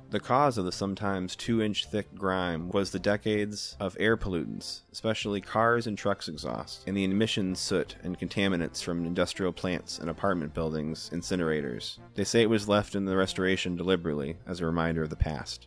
The 0.08 0.20
cause 0.20 0.56
of 0.56 0.64
the 0.64 0.70
sometimes 0.70 1.34
two 1.34 1.60
inch 1.60 1.86
thick 1.86 2.14
grime 2.14 2.68
was 2.68 2.92
the 2.92 2.98
decades 3.00 3.76
of 3.80 3.96
air 3.98 4.16
pollutants, 4.16 4.82
especially 4.92 5.40
cars 5.40 5.88
and 5.88 5.98
trucks 5.98 6.28
exhaust, 6.28 6.84
and 6.86 6.96
the 6.96 7.02
emissions 7.02 7.58
soot 7.58 7.96
and 8.04 8.16
contaminants 8.16 8.80
from 8.84 9.04
industrial 9.04 9.52
plants 9.52 9.98
and 9.98 10.08
apartment 10.08 10.54
buildings, 10.54 11.10
incinerators. 11.12 11.98
They 12.14 12.22
say 12.22 12.42
it 12.42 12.50
was 12.50 12.68
left 12.68 12.94
in 12.94 13.04
the 13.04 13.16
restoration 13.16 13.74
deliberately 13.74 14.36
as 14.46 14.60
a 14.60 14.66
reminder 14.66 15.02
of 15.02 15.10
the 15.10 15.16
past. 15.16 15.66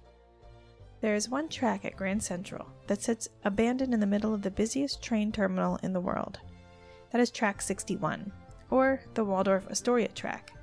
There 1.02 1.16
is 1.16 1.28
one 1.28 1.50
track 1.50 1.84
at 1.84 1.98
Grand 1.98 2.24
Central 2.24 2.66
that 2.88 3.02
sits 3.02 3.28
abandoned 3.44 3.94
in 3.94 4.00
the 4.00 4.08
middle 4.08 4.34
of 4.34 4.42
the 4.42 4.52
busiest 4.52 5.02
train 5.02 5.34
terminal 5.34 5.80
in 5.84 5.92
the 5.92 6.00
world. 6.00 6.40
That 7.12 7.20
is 7.20 7.30
Track 7.30 7.62
61, 7.62 8.32
or 8.70 9.02
the 9.16 9.26
Waldorf 9.26 9.68
Astoria 9.70 10.08
track 10.10 10.54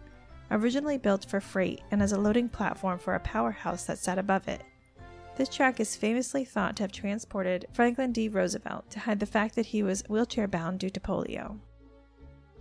originally 0.50 0.98
built 0.98 1.24
for 1.24 1.40
freight 1.40 1.82
and 1.90 2.02
as 2.02 2.12
a 2.12 2.20
loading 2.20 2.48
platform 2.48 2.98
for 2.98 3.14
a 3.14 3.20
powerhouse 3.20 3.84
that 3.84 3.98
sat 3.98 4.18
above 4.18 4.48
it. 4.48 4.62
This 5.36 5.48
track 5.48 5.80
is 5.80 5.96
famously 5.96 6.44
thought 6.44 6.76
to 6.76 6.82
have 6.82 6.92
transported 6.92 7.66
Franklin 7.72 8.12
D. 8.12 8.28
Roosevelt 8.28 8.90
to 8.90 9.00
hide 9.00 9.20
the 9.20 9.26
fact 9.26 9.54
that 9.54 9.66
he 9.66 9.82
was 9.82 10.02
wheelchair 10.08 10.48
bound 10.48 10.80
due 10.80 10.90
to 10.90 11.00
polio. 11.00 11.58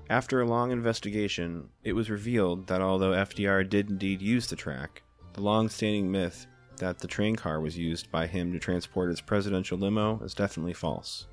After 0.10 0.42
a 0.42 0.46
long 0.46 0.72
investigation, 0.72 1.70
it 1.84 1.94
was 1.94 2.10
revealed 2.10 2.68
that 2.68 2.82
although 2.82 3.12
FDR 3.12 3.68
did 3.68 3.90
indeed 3.90 4.22
use 4.22 4.48
the 4.48 4.56
track, 4.56 5.02
the 5.34 5.42
long 5.42 5.70
standing 5.70 6.12
myth 6.12 6.48
that 6.78 7.00
the 7.00 7.08
train 7.08 7.36
car 7.36 7.62
was 7.62 7.78
used 7.78 8.12
by 8.12 8.28
him 8.28 8.52
to 8.52 8.60
transport 8.60 9.10
his 9.10 9.22
presidential 9.22 9.78
limo 9.78 10.20
is 10.24 10.34
definitely 10.34 10.74
false. 10.74 11.28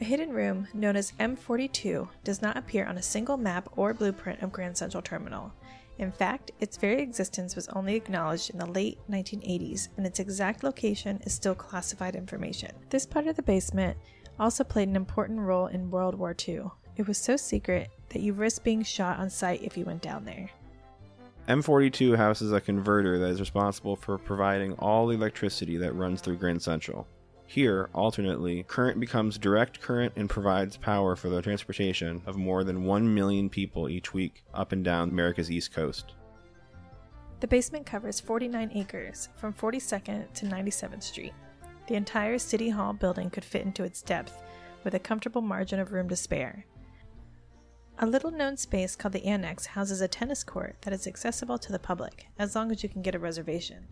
A 0.00 0.04
hidden 0.04 0.30
room 0.30 0.66
known 0.72 0.96
as 0.96 1.12
M42 1.20 2.08
does 2.24 2.40
not 2.40 2.56
appear 2.56 2.86
on 2.86 2.96
a 2.96 3.02
single 3.02 3.36
map 3.36 3.68
or 3.76 3.92
blueprint 3.92 4.40
of 4.40 4.50
Grand 4.50 4.74
Central 4.74 5.02
Terminal. 5.02 5.52
In 5.98 6.10
fact, 6.10 6.52
its 6.58 6.78
very 6.78 7.02
existence 7.02 7.54
was 7.54 7.68
only 7.68 7.96
acknowledged 7.96 8.48
in 8.48 8.58
the 8.58 8.64
late 8.64 8.98
1980s, 9.10 9.88
and 9.98 10.06
its 10.06 10.18
exact 10.18 10.64
location 10.64 11.20
is 11.26 11.34
still 11.34 11.54
classified 11.54 12.16
information. 12.16 12.70
This 12.88 13.04
part 13.04 13.26
of 13.26 13.36
the 13.36 13.42
basement 13.42 13.98
also 14.38 14.64
played 14.64 14.88
an 14.88 14.96
important 14.96 15.38
role 15.38 15.66
in 15.66 15.90
World 15.90 16.14
War 16.14 16.34
II. 16.48 16.62
It 16.96 17.06
was 17.06 17.18
so 17.18 17.36
secret 17.36 17.90
that 18.08 18.22
you 18.22 18.32
risked 18.32 18.64
being 18.64 18.82
shot 18.82 19.18
on 19.18 19.28
sight 19.28 19.62
if 19.62 19.76
you 19.76 19.84
went 19.84 20.00
down 20.00 20.24
there. 20.24 20.48
M42 21.46 22.16
houses 22.16 22.52
a 22.52 22.60
converter 22.60 23.18
that 23.18 23.28
is 23.28 23.40
responsible 23.40 23.96
for 23.96 24.16
providing 24.16 24.72
all 24.74 25.06
the 25.06 25.14
electricity 25.14 25.76
that 25.76 25.92
runs 25.92 26.22
through 26.22 26.36
Grand 26.36 26.62
Central. 26.62 27.06
Here, 27.50 27.90
alternately, 27.92 28.62
current 28.62 29.00
becomes 29.00 29.36
direct 29.36 29.80
current 29.80 30.12
and 30.14 30.30
provides 30.30 30.76
power 30.76 31.16
for 31.16 31.28
the 31.28 31.42
transportation 31.42 32.22
of 32.24 32.36
more 32.36 32.62
than 32.62 32.84
1 32.84 33.12
million 33.12 33.50
people 33.50 33.88
each 33.88 34.14
week 34.14 34.44
up 34.54 34.70
and 34.70 34.84
down 34.84 35.08
America's 35.08 35.50
East 35.50 35.72
Coast. 35.72 36.14
The 37.40 37.48
basement 37.48 37.86
covers 37.86 38.20
49 38.20 38.70
acres 38.76 39.30
from 39.34 39.52
42nd 39.52 40.32
to 40.32 40.46
97th 40.46 41.02
Street. 41.02 41.32
The 41.88 41.96
entire 41.96 42.38
City 42.38 42.68
Hall 42.68 42.92
building 42.92 43.30
could 43.30 43.44
fit 43.44 43.62
into 43.62 43.82
its 43.82 44.00
depth 44.00 44.40
with 44.84 44.94
a 44.94 45.00
comfortable 45.00 45.42
margin 45.42 45.80
of 45.80 45.90
room 45.90 46.08
to 46.10 46.14
spare. 46.14 46.64
A 47.98 48.06
little 48.06 48.30
known 48.30 48.58
space 48.58 48.94
called 48.94 49.14
the 49.14 49.26
Annex 49.26 49.66
houses 49.66 50.00
a 50.00 50.06
tennis 50.06 50.44
court 50.44 50.76
that 50.82 50.92
is 50.92 51.08
accessible 51.08 51.58
to 51.58 51.72
the 51.72 51.80
public 51.80 52.28
as 52.38 52.54
long 52.54 52.70
as 52.70 52.84
you 52.84 52.88
can 52.88 53.02
get 53.02 53.16
a 53.16 53.18
reservation. 53.18 53.88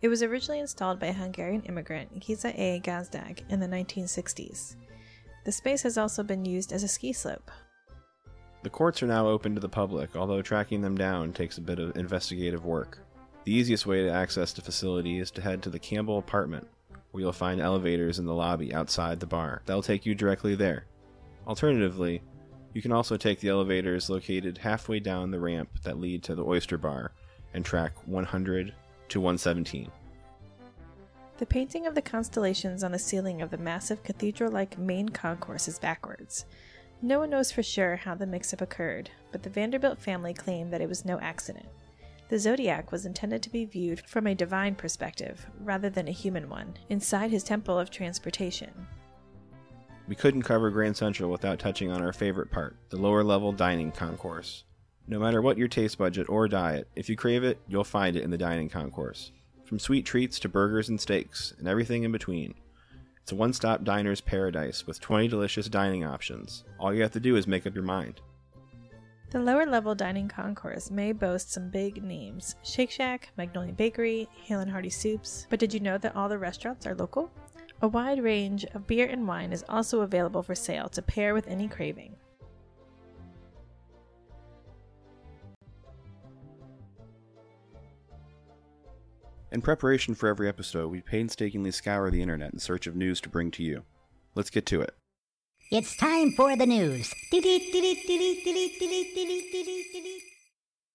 It 0.00 0.08
was 0.08 0.22
originally 0.22 0.60
installed 0.60 1.00
by 1.00 1.10
Hungarian 1.10 1.62
immigrant, 1.62 2.20
Geza 2.20 2.52
A. 2.54 2.78
Gazdag, 2.78 3.42
in 3.48 3.58
the 3.58 3.66
1960s. 3.66 4.76
The 5.44 5.50
space 5.50 5.82
has 5.82 5.98
also 5.98 6.22
been 6.22 6.44
used 6.44 6.72
as 6.72 6.84
a 6.84 6.88
ski 6.88 7.12
slope. 7.12 7.50
The 8.62 8.70
courts 8.70 9.02
are 9.02 9.08
now 9.08 9.26
open 9.26 9.54
to 9.56 9.60
the 9.60 9.68
public, 9.68 10.14
although 10.14 10.40
tracking 10.40 10.82
them 10.82 10.96
down 10.96 11.32
takes 11.32 11.58
a 11.58 11.62
bit 11.62 11.80
of 11.80 11.96
investigative 11.96 12.64
work. 12.64 13.00
The 13.42 13.52
easiest 13.52 13.86
way 13.86 14.04
to 14.04 14.10
access 14.10 14.52
the 14.52 14.62
facility 14.62 15.18
is 15.18 15.32
to 15.32 15.42
head 15.42 15.62
to 15.64 15.70
the 15.70 15.80
Campbell 15.80 16.18
apartment, 16.18 16.68
where 17.10 17.22
you'll 17.22 17.32
find 17.32 17.60
elevators 17.60 18.20
in 18.20 18.26
the 18.26 18.34
lobby 18.34 18.72
outside 18.72 19.18
the 19.18 19.26
bar. 19.26 19.62
They'll 19.66 19.82
take 19.82 20.06
you 20.06 20.14
directly 20.14 20.54
there. 20.54 20.84
Alternatively, 21.44 22.22
you 22.72 22.82
can 22.82 22.92
also 22.92 23.16
take 23.16 23.40
the 23.40 23.48
elevators 23.48 24.08
located 24.08 24.58
halfway 24.58 25.00
down 25.00 25.32
the 25.32 25.40
ramp 25.40 25.70
that 25.82 25.98
lead 25.98 26.22
to 26.24 26.36
the 26.36 26.44
Oyster 26.44 26.78
Bar 26.78 27.10
and 27.52 27.64
track 27.64 27.94
100 28.06 28.74
to 29.08 29.20
117. 29.20 29.90
The 31.38 31.46
painting 31.46 31.86
of 31.86 31.94
the 31.94 32.02
constellations 32.02 32.82
on 32.82 32.92
the 32.92 32.98
ceiling 32.98 33.42
of 33.42 33.50
the 33.50 33.58
massive 33.58 34.02
cathedral 34.02 34.50
like 34.50 34.76
main 34.76 35.08
concourse 35.08 35.68
is 35.68 35.78
backwards. 35.78 36.46
No 37.00 37.20
one 37.20 37.30
knows 37.30 37.52
for 37.52 37.62
sure 37.62 37.94
how 37.94 38.16
the 38.16 38.26
mix 38.26 38.52
up 38.52 38.60
occurred, 38.60 39.10
but 39.30 39.44
the 39.44 39.50
Vanderbilt 39.50 40.00
family 40.00 40.34
claim 40.34 40.70
that 40.70 40.80
it 40.80 40.88
was 40.88 41.04
no 41.04 41.20
accident. 41.20 41.68
The 42.28 42.38
zodiac 42.40 42.90
was 42.90 43.06
intended 43.06 43.42
to 43.42 43.50
be 43.50 43.64
viewed 43.64 44.00
from 44.00 44.26
a 44.26 44.34
divine 44.34 44.74
perspective 44.74 45.46
rather 45.60 45.88
than 45.88 46.08
a 46.08 46.12
human 46.12 46.48
one, 46.48 46.74
inside 46.88 47.30
his 47.30 47.44
temple 47.44 47.78
of 47.78 47.90
transportation. 47.90 48.72
We 50.08 50.14
couldn't 50.14 50.42
cover 50.42 50.70
Grand 50.70 50.96
Central 50.96 51.30
without 51.30 51.58
touching 51.58 51.90
on 51.90 52.02
our 52.02 52.12
favorite 52.12 52.50
part 52.50 52.76
the 52.88 52.96
lower 52.96 53.22
level 53.22 53.52
dining 53.52 53.92
concourse. 53.92 54.64
No 55.10 55.18
matter 55.18 55.40
what 55.40 55.56
your 55.56 55.68
taste 55.68 55.96
budget 55.96 56.28
or 56.28 56.48
diet, 56.48 56.86
if 56.94 57.08
you 57.08 57.16
crave 57.16 57.42
it, 57.42 57.58
you'll 57.66 57.82
find 57.82 58.14
it 58.14 58.24
in 58.24 58.30
the 58.30 58.36
dining 58.36 58.68
concourse. 58.68 59.32
From 59.64 59.78
sweet 59.78 60.04
treats 60.04 60.38
to 60.40 60.50
burgers 60.50 60.90
and 60.90 61.00
steaks, 61.00 61.54
and 61.58 61.66
everything 61.66 62.02
in 62.02 62.12
between. 62.12 62.52
It's 63.22 63.32
a 63.32 63.34
one 63.34 63.54
stop 63.54 63.84
diner's 63.84 64.20
paradise 64.20 64.86
with 64.86 65.00
20 65.00 65.26
delicious 65.28 65.66
dining 65.70 66.04
options. 66.04 66.64
All 66.78 66.92
you 66.92 67.00
have 67.00 67.12
to 67.12 67.20
do 67.20 67.36
is 67.36 67.46
make 67.46 67.66
up 67.66 67.74
your 67.74 67.84
mind. 67.84 68.20
The 69.30 69.40
lower 69.40 69.64
level 69.64 69.94
dining 69.94 70.28
concourse 70.28 70.90
may 70.90 71.12
boast 71.12 71.52
some 71.52 71.70
big 71.70 72.02
names 72.02 72.56
Shake 72.62 72.90
Shack, 72.90 73.30
Magnolia 73.38 73.72
Bakery, 73.72 74.28
Hale 74.44 74.60
and 74.60 74.70
Hearty 74.70 74.90
Soups, 74.90 75.46
but 75.48 75.58
did 75.58 75.72
you 75.72 75.80
know 75.80 75.96
that 75.96 76.16
all 76.16 76.28
the 76.28 76.38
restaurants 76.38 76.86
are 76.86 76.94
local? 76.94 77.30
A 77.80 77.88
wide 77.88 78.22
range 78.22 78.66
of 78.74 78.86
beer 78.86 79.06
and 79.06 79.26
wine 79.26 79.54
is 79.54 79.64
also 79.70 80.02
available 80.02 80.42
for 80.42 80.54
sale 80.54 80.90
to 80.90 81.00
pair 81.00 81.32
with 81.32 81.48
any 81.48 81.66
craving. 81.66 82.14
In 89.50 89.62
preparation 89.62 90.14
for 90.14 90.28
every 90.28 90.46
episode, 90.46 90.88
we 90.88 91.00
painstakingly 91.00 91.70
scour 91.70 92.10
the 92.10 92.20
internet 92.20 92.52
in 92.52 92.58
search 92.58 92.86
of 92.86 92.94
news 92.94 93.18
to 93.22 93.30
bring 93.30 93.50
to 93.52 93.62
you. 93.62 93.84
Let's 94.34 94.50
get 94.50 94.66
to 94.66 94.82
it. 94.82 94.94
It's 95.70 95.96
time 95.96 96.32
for 96.32 96.54
the 96.54 96.66
news. 96.66 97.14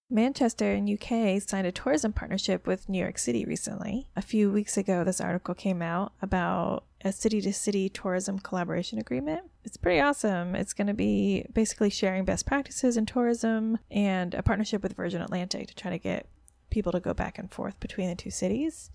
Manchester 0.09 0.71
in 0.71 0.87
UK 0.87 1.41
signed 1.41 1.65
a 1.65 1.71
tourism 1.71 2.13
partnership 2.13 2.67
with 2.67 2.87
New 2.87 2.99
York 2.99 3.17
City 3.17 3.43
recently. 3.43 4.07
A 4.15 4.21
few 4.21 4.51
weeks 4.51 4.77
ago, 4.77 5.03
this 5.03 5.19
article 5.19 5.55
came 5.55 5.81
out 5.81 6.13
about 6.21 6.83
a 7.03 7.11
city 7.11 7.41
to 7.41 7.53
city 7.53 7.89
tourism 7.89 8.37
collaboration 8.37 8.99
agreement. 8.99 9.49
It's 9.63 9.77
pretty 9.77 9.99
awesome. 9.99 10.53
It's 10.53 10.73
going 10.73 10.87
to 10.87 10.93
be 10.93 11.47
basically 11.51 11.89
sharing 11.89 12.23
best 12.23 12.45
practices 12.45 12.97
in 12.97 13.07
tourism 13.07 13.79
and 13.89 14.35
a 14.35 14.43
partnership 14.43 14.83
with 14.83 14.93
Virgin 14.93 15.23
Atlantic 15.23 15.69
to 15.69 15.75
try 15.75 15.89
to 15.89 15.97
get 15.97 16.27
people 16.73 16.91
to 16.91 16.99
go 16.99 17.13
back 17.13 17.37
and 17.39 17.49
forth 17.51 17.79
between 17.79 18.09
the 18.09 18.15
two 18.15 18.31
cities. 18.31 18.89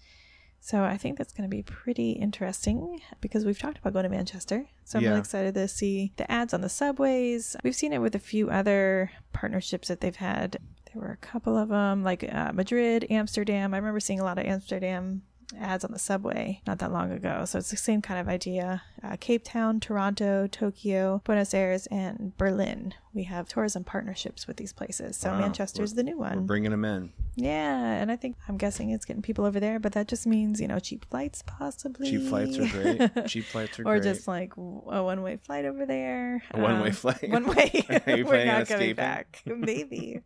So 0.60 0.82
I 0.82 0.96
think 0.96 1.16
that's 1.16 1.32
going 1.32 1.48
to 1.48 1.56
be 1.56 1.62
pretty 1.62 2.10
interesting 2.12 3.00
because 3.20 3.44
we've 3.44 3.58
talked 3.58 3.78
about 3.78 3.92
going 3.92 4.02
to 4.02 4.08
Manchester. 4.08 4.66
So 4.84 4.98
I'm 4.98 5.04
Yeah. 5.04 5.10
really 5.10 5.20
excited 5.20 5.54
to 5.54 5.68
see 5.68 6.12
the 6.16 6.30
ads 6.30 6.52
on 6.52 6.60
the 6.62 6.68
subways. 6.68 7.56
We've 7.62 7.76
seen 7.76 7.92
it 7.92 7.98
with 8.00 8.14
a 8.16 8.18
few 8.18 8.50
other 8.50 9.10
partnerships 9.32 9.86
that 9.88 10.00
they've 10.00 10.16
had. 10.16 10.58
There 10.92 11.00
were 11.02 11.12
a 11.12 11.16
couple 11.16 11.56
of 11.56 11.68
them, 11.68 12.02
like 12.02 12.24
uh, 12.24 12.52
Madrid, 12.52 13.06
Amsterdam. 13.08 13.72
I 13.72 13.76
remember 13.76 14.00
seeing 14.00 14.18
a 14.20 14.24
lot 14.24 14.38
of 14.38 14.44
Amsterdam 14.46 15.22
ads 15.56 15.84
on 15.84 15.92
the 15.92 15.98
subway 15.98 16.60
not 16.66 16.78
that 16.80 16.92
long 16.92 17.10
ago. 17.12 17.44
So 17.46 17.58
it's 17.58 17.70
the 17.70 17.76
same 17.76 18.02
kind 18.02 18.20
of 18.20 18.28
idea. 18.28 18.82
Uh, 19.02 19.16
Cape 19.18 19.44
Town, 19.44 19.80
Toronto, 19.80 20.46
Tokyo, 20.46 21.22
Buenos 21.24 21.54
Aires, 21.54 21.86
and 21.86 22.36
Berlin. 22.36 22.94
We 23.14 23.22
have 23.24 23.48
tourism 23.48 23.84
partnerships 23.84 24.46
with 24.46 24.56
these 24.58 24.72
places. 24.72 25.16
So 25.16 25.30
Wow. 25.30 25.40
Manchester's 25.40 25.94
the 25.94 26.02
new 26.02 26.18
We're 26.18 26.28
one. 26.30 26.46
bringing 26.46 26.70
them 26.72 26.84
in. 26.84 27.12
Yeah, 27.36 27.92
and 27.92 28.10
I 28.10 28.16
think 28.16 28.36
I'm 28.48 28.56
guessing 28.56 28.90
it's 28.90 29.04
getting 29.04 29.22
people 29.22 29.44
over 29.44 29.60
there, 29.60 29.78
but 29.78 29.92
that 29.92 30.08
just 30.08 30.26
means 30.26 30.60
you 30.60 30.66
know 30.66 30.80
cheap 30.80 31.04
flights 31.08 31.42
possibly. 31.46 32.10
Cheap 32.10 32.28
flights 32.28 32.58
are 32.58 32.66
great. 32.66 33.26
Cheap 33.28 33.44
flights 33.44 33.78
are 33.78 33.82
or 33.82 34.00
great. 34.00 34.02
just 34.02 34.26
like 34.26 34.52
a 34.56 34.60
one-way 35.02 35.36
flight 35.36 35.64
over 35.64 35.86
there. 35.86 36.42
A 36.50 36.60
one-way 36.60 36.88
Um, 36.88 36.92
flight? 36.94 37.30
One 37.30 37.46
way. 37.46 37.84
We're 38.06 38.44
not 38.44 38.66
coming 38.66 38.94
back. 38.96 39.42
Maybe. 39.46 40.20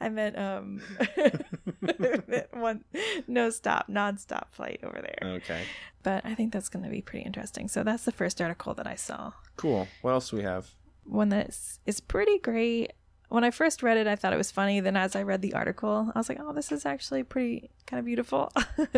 I 0.00 0.08
meant 0.08 0.38
um, 0.38 0.80
one 2.52 2.84
no 3.26 3.50
stop, 3.50 3.88
non-stop 3.88 4.54
flight 4.54 4.61
over 4.82 5.00
there. 5.00 5.30
okay. 5.34 5.62
But 6.02 6.24
I 6.26 6.34
think 6.34 6.52
that's 6.52 6.68
going 6.68 6.84
to 6.84 6.90
be 6.90 7.00
pretty 7.00 7.24
interesting. 7.24 7.68
So 7.68 7.84
that's 7.84 8.04
the 8.04 8.12
first 8.12 8.40
article 8.40 8.74
that 8.74 8.86
I 8.86 8.96
saw. 8.96 9.32
Cool. 9.56 9.86
What 10.02 10.12
else 10.12 10.30
do 10.30 10.36
we 10.36 10.42
have? 10.42 10.70
One 11.04 11.28
that's 11.28 11.80
is 11.86 12.00
pretty 12.00 12.38
great. 12.38 12.92
When 13.28 13.44
I 13.44 13.50
first 13.50 13.82
read 13.82 13.96
it, 13.96 14.06
I 14.06 14.14
thought 14.14 14.34
it 14.34 14.36
was 14.36 14.50
funny. 14.50 14.80
Then, 14.80 14.94
as 14.94 15.16
I 15.16 15.22
read 15.22 15.40
the 15.40 15.54
article, 15.54 16.12
I 16.14 16.18
was 16.18 16.28
like, 16.28 16.38
"Oh, 16.38 16.52
this 16.52 16.70
is 16.70 16.84
actually 16.84 17.22
pretty 17.22 17.70
kind 17.86 17.98
of 17.98 18.04
beautiful." 18.04 18.52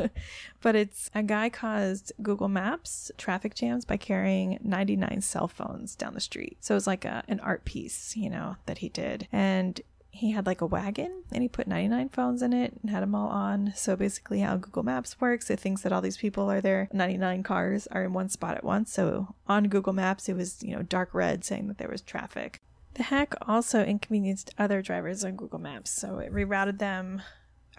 but 0.61 0.75
it's 0.75 1.09
a 1.15 1.23
guy 1.23 1.49
caused 1.49 2.13
Google 2.21 2.49
Maps 2.49 3.13
traffic 3.17 3.55
jams 3.55 3.85
by 3.85 3.97
carrying 3.97 4.59
99 4.61 5.21
cell 5.21 5.47
phones 5.47 5.95
down 5.95 6.15
the 6.15 6.21
street. 6.21 6.57
So 6.61 6.75
it 6.75 6.77
was 6.77 6.87
like 6.87 7.05
a, 7.05 7.23
an 7.29 7.39
art 7.41 7.65
piece, 7.65 8.17
you 8.17 8.29
know, 8.29 8.57
that 8.67 8.79
he 8.79 8.89
did, 8.89 9.29
and 9.31 9.81
he 10.15 10.31
had 10.31 10.47
like 10.47 10.61
a 10.61 10.67
wagon 10.67 11.25
and 11.33 11.43
he 11.43 11.49
put 11.49 11.67
99 11.67 12.09
phones 12.11 12.41
in 12.41 12.53
it 12.53 12.75
and 12.81 12.91
had 12.91 13.03
them 13.03 13.17
all 13.17 13.29
on. 13.29 13.73
So 13.75 13.97
basically, 13.97 14.41
how 14.41 14.57
Google 14.57 14.85
Maps 14.85 15.21
works, 15.21 15.51
it 15.51 15.59
thinks 15.59 15.83
that 15.83 15.93
all 15.93 16.01
these 16.01 16.17
people 16.17 16.49
are 16.51 16.61
there. 16.61 16.89
99 16.93 17.43
cars 17.43 17.89
are 17.89 18.05
in 18.05 18.13
one 18.13 18.29
spot 18.29 18.57
at 18.57 18.63
once. 18.63 18.93
So 18.93 19.35
on 19.49 19.65
Google 19.69 19.93
Maps, 19.93 20.29
it 20.29 20.37
was, 20.37 20.63
you 20.63 20.77
know, 20.77 20.83
dark 20.83 21.13
red 21.15 21.45
saying 21.45 21.67
that 21.67 21.79
there 21.79 21.89
was 21.89 22.01
traffic. 22.01 22.61
The 22.95 23.03
hack 23.03 23.35
also 23.43 23.85
inconvenienced 23.85 24.55
other 24.57 24.83
drivers 24.83 25.25
on 25.25 25.35
Google 25.35 25.59
Maps. 25.59 25.91
So 25.91 26.19
it 26.19 26.33
rerouted 26.33 26.79
them 26.79 27.21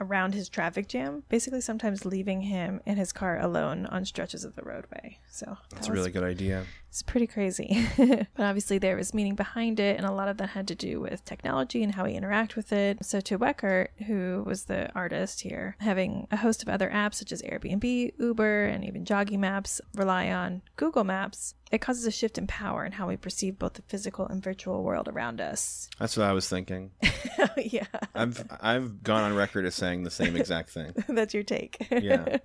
around 0.01 0.33
his 0.33 0.49
traffic 0.49 0.89
jam, 0.89 1.23
basically 1.29 1.61
sometimes 1.61 2.05
leaving 2.05 2.41
him 2.41 2.81
and 2.85 2.99
his 2.99 3.13
car 3.13 3.39
alone 3.39 3.85
on 3.85 4.03
stretches 4.03 4.43
of 4.43 4.57
the 4.57 4.61
roadway. 4.61 5.19
So 5.31 5.57
That's 5.69 5.87
that 5.87 5.93
a 5.93 5.95
really 5.95 6.11
good 6.11 6.23
idea. 6.23 6.65
It's 6.95 7.01
pretty 7.01 7.27
crazy. 7.27 7.85
but 7.97 8.45
obviously, 8.45 8.77
there 8.77 8.95
was 8.95 9.13
meaning 9.13 9.35
behind 9.35 9.81
it, 9.81 9.97
and 9.97 10.05
a 10.05 10.13
lot 10.13 10.29
of 10.29 10.37
that 10.37 10.51
had 10.51 10.65
to 10.69 10.75
do 10.75 11.01
with 11.01 11.25
technology 11.25 11.83
and 11.83 11.93
how 11.93 12.05
we 12.05 12.13
interact 12.13 12.55
with 12.55 12.71
it. 12.71 13.03
So, 13.03 13.19
to 13.19 13.37
Weckert, 13.37 13.89
who 14.07 14.43
was 14.45 14.63
the 14.63 14.89
artist 14.95 15.41
here, 15.41 15.75
having 15.79 16.25
a 16.31 16.37
host 16.37 16.63
of 16.63 16.69
other 16.69 16.89
apps 16.89 17.15
such 17.15 17.33
as 17.33 17.41
Airbnb, 17.41 18.13
Uber, 18.17 18.67
and 18.67 18.85
even 18.85 19.03
jogging 19.03 19.41
maps 19.41 19.81
rely 19.93 20.31
on 20.31 20.61
Google 20.77 21.03
Maps, 21.03 21.55
it 21.69 21.81
causes 21.81 22.05
a 22.05 22.11
shift 22.11 22.37
in 22.37 22.47
power 22.47 22.85
in 22.85 22.93
how 22.93 23.09
we 23.09 23.17
perceive 23.17 23.59
both 23.59 23.73
the 23.73 23.81
physical 23.81 24.25
and 24.25 24.41
virtual 24.41 24.81
world 24.81 25.09
around 25.09 25.41
us. 25.41 25.89
That's 25.99 26.15
what 26.15 26.25
I 26.25 26.31
was 26.31 26.47
thinking. 26.47 26.91
yeah, 27.57 27.87
I've 28.13 28.41
I've 28.61 29.03
gone 29.03 29.23
on 29.23 29.35
record 29.35 29.65
as 29.65 29.75
saying 29.75 30.03
the 30.03 30.11
same 30.11 30.37
exact 30.37 30.69
thing. 30.69 30.93
that's 31.09 31.33
your 31.33 31.43
take. 31.43 31.85
Yeah. 31.91 32.37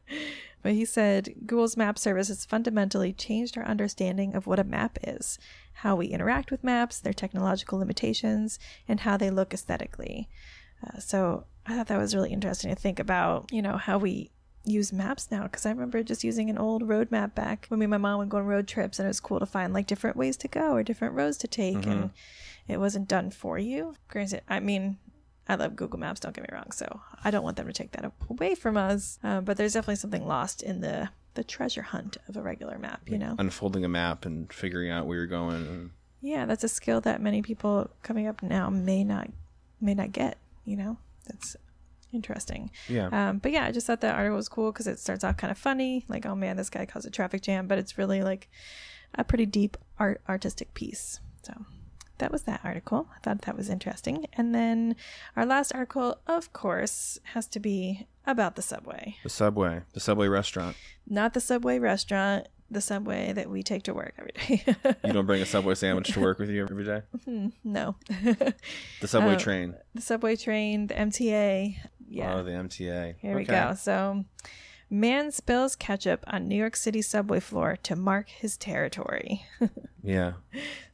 But 0.62 0.72
he 0.72 0.84
said 0.84 1.34
Google's 1.46 1.76
map 1.76 1.98
service 1.98 2.28
has 2.28 2.44
fundamentally 2.44 3.12
changed 3.12 3.56
our 3.56 3.64
understanding 3.64 4.34
of 4.34 4.46
what 4.46 4.58
a 4.58 4.64
map 4.64 4.98
is, 5.02 5.38
how 5.74 5.96
we 5.96 6.06
interact 6.06 6.50
with 6.50 6.64
maps, 6.64 7.00
their 7.00 7.12
technological 7.12 7.78
limitations, 7.78 8.58
and 8.86 9.00
how 9.00 9.16
they 9.16 9.30
look 9.30 9.54
aesthetically. 9.54 10.28
Uh, 10.86 10.98
so 10.98 11.44
I 11.66 11.76
thought 11.76 11.88
that 11.88 11.98
was 11.98 12.14
really 12.14 12.32
interesting 12.32 12.70
to 12.70 12.80
think 12.80 12.98
about, 12.98 13.50
you 13.52 13.62
know, 13.62 13.76
how 13.76 13.98
we 13.98 14.30
use 14.64 14.92
maps 14.92 15.30
now 15.30 15.44
because 15.44 15.64
I 15.64 15.70
remember 15.70 16.02
just 16.02 16.24
using 16.24 16.50
an 16.50 16.58
old 16.58 16.86
road 16.86 17.10
map 17.10 17.34
back 17.34 17.66
when 17.68 17.80
me 17.80 17.84
and 17.84 17.90
my 17.90 17.96
mom 17.96 18.18
would 18.18 18.28
go 18.28 18.38
on 18.38 18.46
road 18.46 18.68
trips 18.68 18.98
and 18.98 19.06
it 19.06 19.08
was 19.08 19.20
cool 19.20 19.40
to 19.40 19.46
find 19.46 19.72
like 19.72 19.86
different 19.86 20.16
ways 20.16 20.36
to 20.38 20.48
go 20.48 20.72
or 20.72 20.82
different 20.82 21.14
roads 21.14 21.38
to 21.38 21.48
take 21.48 21.86
and 21.86 22.10
it 22.68 22.78
wasn't 22.78 23.08
done 23.08 23.30
for 23.30 23.58
you. 23.58 23.94
Granted, 24.08 24.42
I 24.48 24.60
mean, 24.60 24.98
I 25.50 25.56
love 25.56 25.76
Google 25.76 25.98
Maps, 25.98 26.20
don't 26.20 26.34
get 26.34 26.42
me 26.42 26.48
wrong, 26.52 26.70
so 26.72 27.00
I 27.24 27.30
don't 27.30 27.42
want 27.42 27.56
them 27.56 27.66
to 27.66 27.72
take 27.72 27.92
that 27.92 28.12
away 28.28 28.54
from 28.54 28.76
us. 28.76 29.18
Uh, 29.24 29.40
but 29.40 29.56
there's 29.56 29.72
definitely 29.72 29.96
something 29.96 30.26
lost 30.26 30.62
in 30.62 30.80
the 30.80 31.10
the 31.34 31.44
treasure 31.44 31.82
hunt 31.82 32.16
of 32.28 32.36
a 32.36 32.42
regular 32.42 32.76
map, 32.76 33.02
you 33.08 33.16
know? 33.16 33.36
Unfolding 33.38 33.84
a 33.84 33.88
map 33.88 34.26
and 34.26 34.52
figuring 34.52 34.90
out 34.90 35.06
where 35.06 35.16
you're 35.16 35.26
going. 35.28 35.92
Yeah, 36.20 36.44
that's 36.44 36.64
a 36.64 36.68
skill 36.68 37.00
that 37.02 37.20
many 37.22 37.40
people 37.40 37.88
coming 38.02 38.26
up 38.26 38.42
now 38.42 38.68
may 38.68 39.04
not 39.04 39.28
may 39.80 39.94
not 39.94 40.10
get, 40.12 40.38
you 40.64 40.76
know? 40.76 40.98
That's 41.28 41.56
interesting. 42.12 42.70
yeah. 42.88 43.08
Um, 43.12 43.38
but 43.38 43.52
yeah, 43.52 43.64
I 43.64 43.72
just 43.72 43.86
thought 43.86 44.00
that 44.00 44.16
article 44.16 44.36
was 44.36 44.48
cool 44.48 44.72
because 44.72 44.86
it 44.88 44.98
starts 44.98 45.22
off 45.22 45.36
kind 45.36 45.50
of 45.50 45.58
funny, 45.58 46.04
like, 46.08 46.26
oh 46.26 46.34
man, 46.34 46.56
this 46.56 46.68
guy 46.70 46.84
caused 46.84 47.06
a 47.06 47.10
traffic 47.10 47.42
jam, 47.42 47.68
but 47.68 47.78
it's 47.78 47.96
really 47.96 48.22
like 48.22 48.48
a 49.14 49.22
pretty 49.24 49.46
deep 49.46 49.76
art 49.98 50.20
artistic 50.28 50.74
piece. 50.74 51.20
So 51.42 51.52
that 52.20 52.32
was 52.32 52.42
that 52.44 52.60
article. 52.64 53.08
I 53.14 53.18
thought 53.20 53.42
that 53.42 53.56
was 53.56 53.68
interesting. 53.68 54.26
And 54.32 54.54
then 54.54 54.96
our 55.36 55.44
last 55.44 55.72
article, 55.74 56.18
of 56.26 56.52
course, 56.52 57.18
has 57.34 57.46
to 57.48 57.60
be 57.60 58.06
about 58.26 58.56
the 58.56 58.62
subway. 58.62 59.16
The 59.24 59.28
Subway, 59.28 59.82
the 59.92 60.00
Subway 60.00 60.28
restaurant. 60.28 60.76
Not 61.06 61.34
the 61.34 61.40
subway 61.40 61.78
restaurant, 61.78 62.46
the 62.70 62.80
subway 62.80 63.32
that 63.32 63.50
we 63.50 63.62
take 63.64 63.82
to 63.84 63.92
work 63.94 64.14
every 64.18 64.32
day. 64.32 64.94
You 65.04 65.12
don't 65.12 65.26
bring 65.26 65.42
a 65.42 65.46
Subway 65.46 65.74
sandwich 65.74 66.12
to 66.12 66.20
work 66.20 66.38
with 66.38 66.50
you 66.50 66.62
every 66.70 66.84
day? 66.84 67.02
Mm, 67.26 67.52
no. 67.64 67.96
The 69.00 69.08
Subway 69.08 69.34
Oh. 69.34 69.38
train. 69.46 69.74
the 69.94 70.00
subway 70.02 70.36
train, 70.36 70.86
the 70.86 70.94
MTA. 70.94 71.76
Yeah. 72.08 72.34
Oh, 72.36 72.42
the 72.44 72.50
MTA. 72.52 73.16
Here 73.20 73.36
we 73.36 73.44
go. 73.44 73.74
So, 73.74 74.24
man 74.88 75.30
spills 75.32 75.74
ketchup 75.76 76.24
on 76.26 76.48
New 76.48 76.56
York 76.56 76.76
City 76.76 77.02
subway 77.02 77.40
floor 77.40 77.76
to 77.84 77.96
mark 77.96 78.28
his 78.28 78.56
territory. 78.56 79.44
Yeah. 80.02 80.32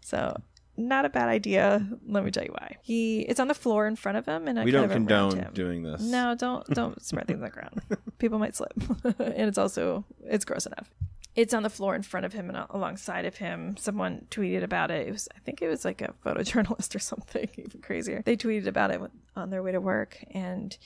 so, 0.00 0.36
not 0.76 1.04
a 1.04 1.08
bad 1.08 1.28
idea. 1.28 1.86
Let 2.06 2.24
me 2.24 2.30
tell 2.30 2.44
you 2.44 2.52
why. 2.52 2.76
He 2.82 3.20
it's 3.20 3.40
on 3.40 3.48
the 3.48 3.54
floor 3.54 3.86
in 3.86 3.96
front 3.96 4.18
of 4.18 4.26
him, 4.26 4.48
and 4.48 4.58
I 4.58 4.64
we 4.64 4.70
don't 4.70 4.88
condone 4.88 5.48
doing 5.54 5.82
this. 5.82 6.02
No, 6.02 6.34
don't 6.34 6.66
don't 6.68 7.02
spread 7.04 7.26
things 7.26 7.38
on 7.38 7.44
the 7.44 7.50
ground. 7.50 7.82
People 8.18 8.38
might 8.38 8.54
slip, 8.56 8.72
and 9.04 9.48
it's 9.48 9.58
also 9.58 10.04
it's 10.24 10.44
gross 10.44 10.66
enough. 10.66 10.90
It's 11.34 11.52
on 11.52 11.62
the 11.62 11.70
floor 11.70 11.94
in 11.94 12.02
front 12.02 12.24
of 12.24 12.32
him 12.32 12.48
and 12.48 12.66
alongside 12.70 13.26
of 13.26 13.36
him. 13.36 13.76
Someone 13.76 14.26
tweeted 14.30 14.62
about 14.62 14.90
it. 14.90 15.06
It 15.06 15.12
was 15.12 15.28
I 15.36 15.40
think 15.40 15.60
it 15.60 15.68
was 15.68 15.84
like 15.84 16.00
a 16.00 16.14
photojournalist 16.24 16.94
or 16.94 16.98
something 16.98 17.48
even 17.56 17.80
crazier. 17.82 18.22
They 18.24 18.36
tweeted 18.36 18.66
about 18.66 18.90
it 18.90 19.00
on 19.34 19.50
their 19.50 19.62
way 19.62 19.72
to 19.72 19.80
work, 19.80 20.24
and 20.30 20.76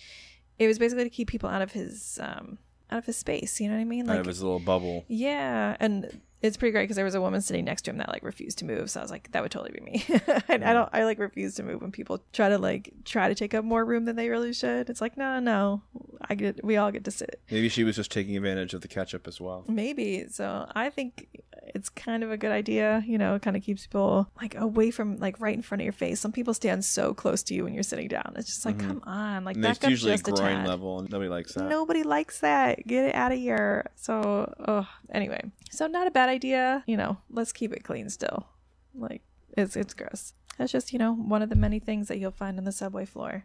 it 0.58 0.66
was 0.66 0.78
basically 0.78 1.04
to 1.04 1.10
keep 1.10 1.28
people 1.28 1.48
out 1.48 1.62
of 1.62 1.72
his 1.72 2.18
um 2.22 2.58
out 2.90 2.98
of 2.98 3.06
his 3.06 3.16
space. 3.16 3.60
You 3.60 3.68
know 3.68 3.74
what 3.74 3.80
I 3.82 3.84
mean? 3.84 4.06
Like 4.06 4.16
out 4.16 4.20
of 4.20 4.26
his 4.26 4.42
little 4.42 4.60
bubble. 4.60 5.04
Yeah, 5.08 5.76
and 5.80 6.20
it's 6.42 6.56
pretty 6.56 6.72
great 6.72 6.84
because 6.84 6.96
there 6.96 7.04
was 7.04 7.14
a 7.14 7.20
woman 7.20 7.40
sitting 7.40 7.64
next 7.64 7.82
to 7.82 7.90
him 7.90 7.98
that 7.98 8.08
like 8.08 8.22
refused 8.22 8.58
to 8.58 8.64
move. 8.64 8.90
So 8.90 9.00
I 9.00 9.02
was 9.02 9.10
like, 9.10 9.30
that 9.32 9.42
would 9.42 9.50
totally 9.50 9.78
be 9.78 9.80
me. 9.80 10.04
and 10.08 10.22
I 10.64 10.70
mm. 10.70 10.72
don't, 10.72 10.88
I 10.92 11.04
like 11.04 11.18
refuse 11.18 11.54
to 11.56 11.62
move 11.62 11.82
when 11.82 11.92
people 11.92 12.22
try 12.32 12.48
to 12.48 12.58
like 12.58 12.92
try 13.04 13.28
to 13.28 13.34
take 13.34 13.54
up 13.54 13.64
more 13.64 13.84
room 13.84 14.06
than 14.06 14.16
they 14.16 14.28
really 14.28 14.54
should. 14.54 14.88
It's 14.88 15.00
like, 15.00 15.16
no, 15.16 15.38
no, 15.38 15.40
no. 15.40 15.82
I 16.28 16.34
get, 16.34 16.64
we 16.64 16.76
all 16.76 16.90
get 16.90 17.04
to 17.04 17.10
sit. 17.10 17.40
Maybe 17.50 17.68
she 17.68 17.84
was 17.84 17.96
just 17.96 18.10
taking 18.10 18.36
advantage 18.36 18.74
of 18.74 18.80
the 18.80 18.88
ketchup 18.88 19.26
as 19.28 19.40
well. 19.40 19.64
Maybe. 19.68 20.26
So 20.28 20.66
I 20.74 20.90
think 20.90 21.28
it's 21.74 21.88
kind 21.88 22.24
of 22.24 22.30
a 22.30 22.36
good 22.36 22.52
idea. 22.52 23.02
You 23.06 23.18
know, 23.18 23.34
it 23.34 23.42
kind 23.42 23.56
of 23.56 23.62
keeps 23.62 23.86
people 23.86 24.28
like 24.40 24.54
away 24.54 24.90
from 24.90 25.16
like 25.18 25.40
right 25.40 25.54
in 25.54 25.62
front 25.62 25.82
of 25.82 25.84
your 25.84 25.92
face. 25.92 26.20
Some 26.20 26.32
people 26.32 26.54
stand 26.54 26.84
so 26.84 27.14
close 27.14 27.42
to 27.44 27.54
you 27.54 27.64
when 27.64 27.74
you're 27.74 27.82
sitting 27.82 28.08
down. 28.08 28.34
It's 28.36 28.48
just 28.48 28.64
like, 28.64 28.78
mm-hmm. 28.78 28.88
come 28.88 29.02
on, 29.04 29.44
like 29.44 29.56
And 29.56 29.62
back 29.62 29.76
it's 29.76 29.84
up 29.84 29.90
usually 29.90 30.12
just 30.12 30.28
a 30.28 30.32
groin 30.32 30.56
tad. 30.56 30.68
level, 30.68 31.00
and 31.00 31.10
nobody 31.10 31.28
likes 31.28 31.54
that. 31.54 31.68
Nobody 31.68 32.02
likes 32.02 32.40
that. 32.40 32.86
Get 32.86 33.06
it 33.06 33.14
out 33.14 33.32
of 33.32 33.38
here. 33.38 33.90
So, 33.96 34.52
oh, 34.66 34.88
anyway, 35.12 35.42
so 35.70 35.86
not 35.86 36.06
a 36.06 36.10
bad 36.10 36.29
idea. 36.30 36.82
You 36.86 36.96
know, 36.96 37.18
let's 37.28 37.52
keep 37.52 37.72
it 37.72 37.84
clean 37.84 38.08
still. 38.08 38.46
Like 38.94 39.22
it's 39.56 39.76
it's 39.76 39.94
gross. 39.94 40.34
That's 40.56 40.72
just 40.72 40.92
you 40.92 40.98
know 40.98 41.14
one 41.14 41.42
of 41.42 41.50
the 41.50 41.56
many 41.56 41.78
things 41.78 42.08
that 42.08 42.18
you'll 42.18 42.30
find 42.30 42.58
on 42.58 42.64
the 42.64 42.72
subway 42.72 43.04
floor. 43.04 43.44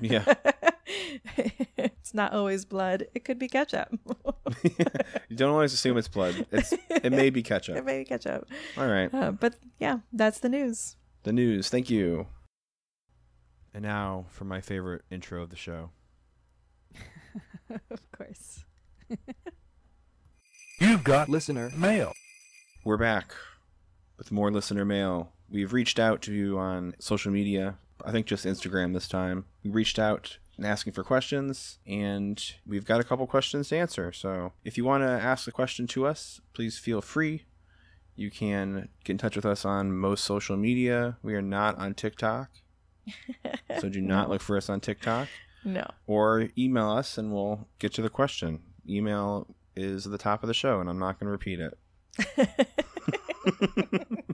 Yeah. 0.00 0.24
it's 1.36 2.14
not 2.14 2.32
always 2.32 2.64
blood. 2.64 3.06
It 3.14 3.24
could 3.24 3.38
be 3.38 3.48
ketchup. 3.48 3.88
you 4.62 5.36
don't 5.36 5.50
always 5.50 5.72
assume 5.72 5.96
it's 5.96 6.08
blood. 6.08 6.46
It's 6.52 6.72
it 6.90 7.12
may 7.12 7.30
be 7.30 7.42
ketchup. 7.50 7.76
it 7.76 7.84
may 7.84 7.98
be 7.98 8.04
ketchup. 8.04 8.48
All 8.76 8.86
right. 8.86 9.12
Uh, 9.12 9.32
but 9.32 9.56
yeah, 9.78 9.98
that's 10.12 10.38
the 10.38 10.48
news. 10.48 10.96
The 11.24 11.32
news. 11.32 11.68
Thank 11.68 11.90
you. 11.90 12.26
And 13.72 13.82
now 13.82 14.26
for 14.28 14.44
my 14.44 14.60
favorite 14.60 15.02
intro 15.10 15.42
of 15.42 15.50
the 15.50 15.56
show. 15.56 15.90
of 17.90 18.12
course. 18.16 18.64
You've 20.84 21.02
got 21.02 21.30
listener 21.30 21.72
mail. 21.74 22.12
We're 22.84 22.98
back 22.98 23.32
with 24.18 24.30
more 24.30 24.50
listener 24.50 24.84
mail. 24.84 25.32
We've 25.48 25.72
reached 25.72 25.98
out 25.98 26.20
to 26.22 26.32
you 26.34 26.58
on 26.58 26.94
social 26.98 27.32
media. 27.32 27.78
I 28.04 28.12
think 28.12 28.26
just 28.26 28.44
Instagram 28.44 28.92
this 28.92 29.08
time. 29.08 29.46
We 29.64 29.70
reached 29.70 29.98
out 29.98 30.36
and 30.58 30.66
asking 30.66 30.92
for 30.92 31.02
questions, 31.02 31.78
and 31.86 32.38
we've 32.66 32.84
got 32.84 33.00
a 33.00 33.04
couple 33.04 33.26
questions 33.26 33.70
to 33.70 33.78
answer. 33.78 34.12
So 34.12 34.52
if 34.62 34.76
you 34.76 34.84
want 34.84 35.04
to 35.04 35.08
ask 35.08 35.48
a 35.48 35.52
question 35.52 35.86
to 35.86 36.06
us, 36.06 36.42
please 36.52 36.76
feel 36.76 37.00
free. 37.00 37.44
You 38.14 38.30
can 38.30 38.90
get 39.04 39.12
in 39.12 39.18
touch 39.18 39.36
with 39.36 39.46
us 39.46 39.64
on 39.64 39.96
most 39.96 40.22
social 40.22 40.58
media. 40.58 41.16
We 41.22 41.34
are 41.34 41.42
not 41.42 41.78
on 41.78 41.94
TikTok, 41.94 42.50
so 43.80 43.88
do 43.88 44.02
not 44.02 44.28
look 44.28 44.42
for 44.42 44.58
us 44.58 44.68
on 44.68 44.80
TikTok. 44.80 45.28
No. 45.64 45.86
Or 46.06 46.50
email 46.58 46.90
us 46.90 47.16
and 47.16 47.32
we'll 47.32 47.68
get 47.78 47.94
to 47.94 48.02
the 48.02 48.10
question. 48.10 48.60
Email 48.86 49.46
is 49.76 50.06
at 50.06 50.12
the 50.12 50.18
top 50.18 50.42
of 50.42 50.48
the 50.48 50.54
show, 50.54 50.80
and 50.80 50.88
I'm 50.88 50.98
not 50.98 51.18
going 51.18 51.26
to 51.26 51.32
repeat 51.32 51.60
it. 51.60 51.78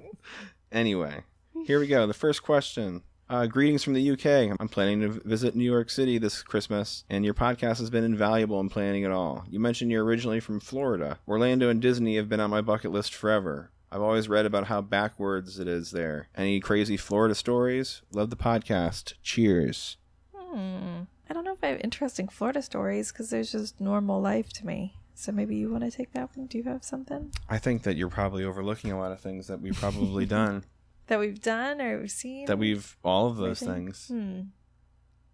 Anyway, 0.72 1.24
here 1.66 1.80
we 1.80 1.86
go. 1.86 2.06
The 2.06 2.14
first 2.14 2.42
question. 2.42 3.02
Uh, 3.28 3.46
greetings 3.46 3.82
from 3.84 3.94
the 3.94 4.10
UK. 4.10 4.56
I'm 4.58 4.68
planning 4.68 5.00
to 5.00 5.20
visit 5.24 5.54
New 5.54 5.64
York 5.64 5.90
City 5.90 6.18
this 6.18 6.42
Christmas, 6.42 7.04
and 7.08 7.24
your 7.24 7.34
podcast 7.34 7.78
has 7.78 7.90
been 7.90 8.04
invaluable 8.04 8.58
in 8.60 8.68
planning 8.68 9.04
it 9.04 9.10
all. 9.10 9.44
You 9.48 9.60
mentioned 9.60 9.90
you're 9.90 10.04
originally 10.04 10.40
from 10.40 10.58
Florida. 10.58 11.18
Orlando 11.28 11.68
and 11.68 11.80
Disney 11.80 12.16
have 12.16 12.28
been 12.28 12.40
on 12.40 12.50
my 12.50 12.60
bucket 12.60 12.90
list 12.90 13.14
forever. 13.14 13.70
I've 13.92 14.00
always 14.02 14.28
read 14.28 14.46
about 14.46 14.66
how 14.66 14.80
backwards 14.80 15.58
it 15.58 15.66
is 15.68 15.90
there. 15.90 16.28
Any 16.36 16.60
crazy 16.60 16.96
Florida 16.96 17.34
stories? 17.34 18.02
Love 18.12 18.30
the 18.30 18.36
podcast. 18.36 19.14
Cheers. 19.22 19.96
Hmm. 20.34 21.02
I 21.28 21.32
don't 21.32 21.44
know 21.44 21.52
if 21.52 21.62
I 21.62 21.68
have 21.68 21.80
interesting 21.82 22.28
Florida 22.28 22.62
stories 22.62 23.12
because 23.12 23.30
there's 23.30 23.52
just 23.52 23.80
normal 23.80 24.20
life 24.20 24.52
to 24.54 24.66
me. 24.66 24.96
So 25.20 25.32
maybe 25.32 25.54
you 25.56 25.70
want 25.70 25.84
to 25.84 25.90
take 25.90 26.12
that 26.14 26.34
one. 26.34 26.46
Do 26.46 26.56
you 26.56 26.64
have 26.64 26.82
something 26.82 27.30
I 27.46 27.58
think 27.58 27.82
that 27.82 27.94
you're 27.96 28.08
probably 28.08 28.42
overlooking 28.42 28.90
a 28.90 28.98
lot 28.98 29.12
of 29.12 29.20
things 29.20 29.48
that 29.48 29.60
we've 29.60 29.76
probably 29.76 30.24
done. 30.40 30.64
that 31.08 31.18
we've 31.18 31.40
done 31.42 31.78
or 31.82 32.00
we've 32.00 32.10
seen? 32.10 32.46
that 32.46 32.58
we've 32.58 32.96
all 33.04 33.26
of 33.28 33.36
those 33.36 33.60
Everything? 33.62 33.84
things. 33.86 34.08
Hmm. 34.08 34.40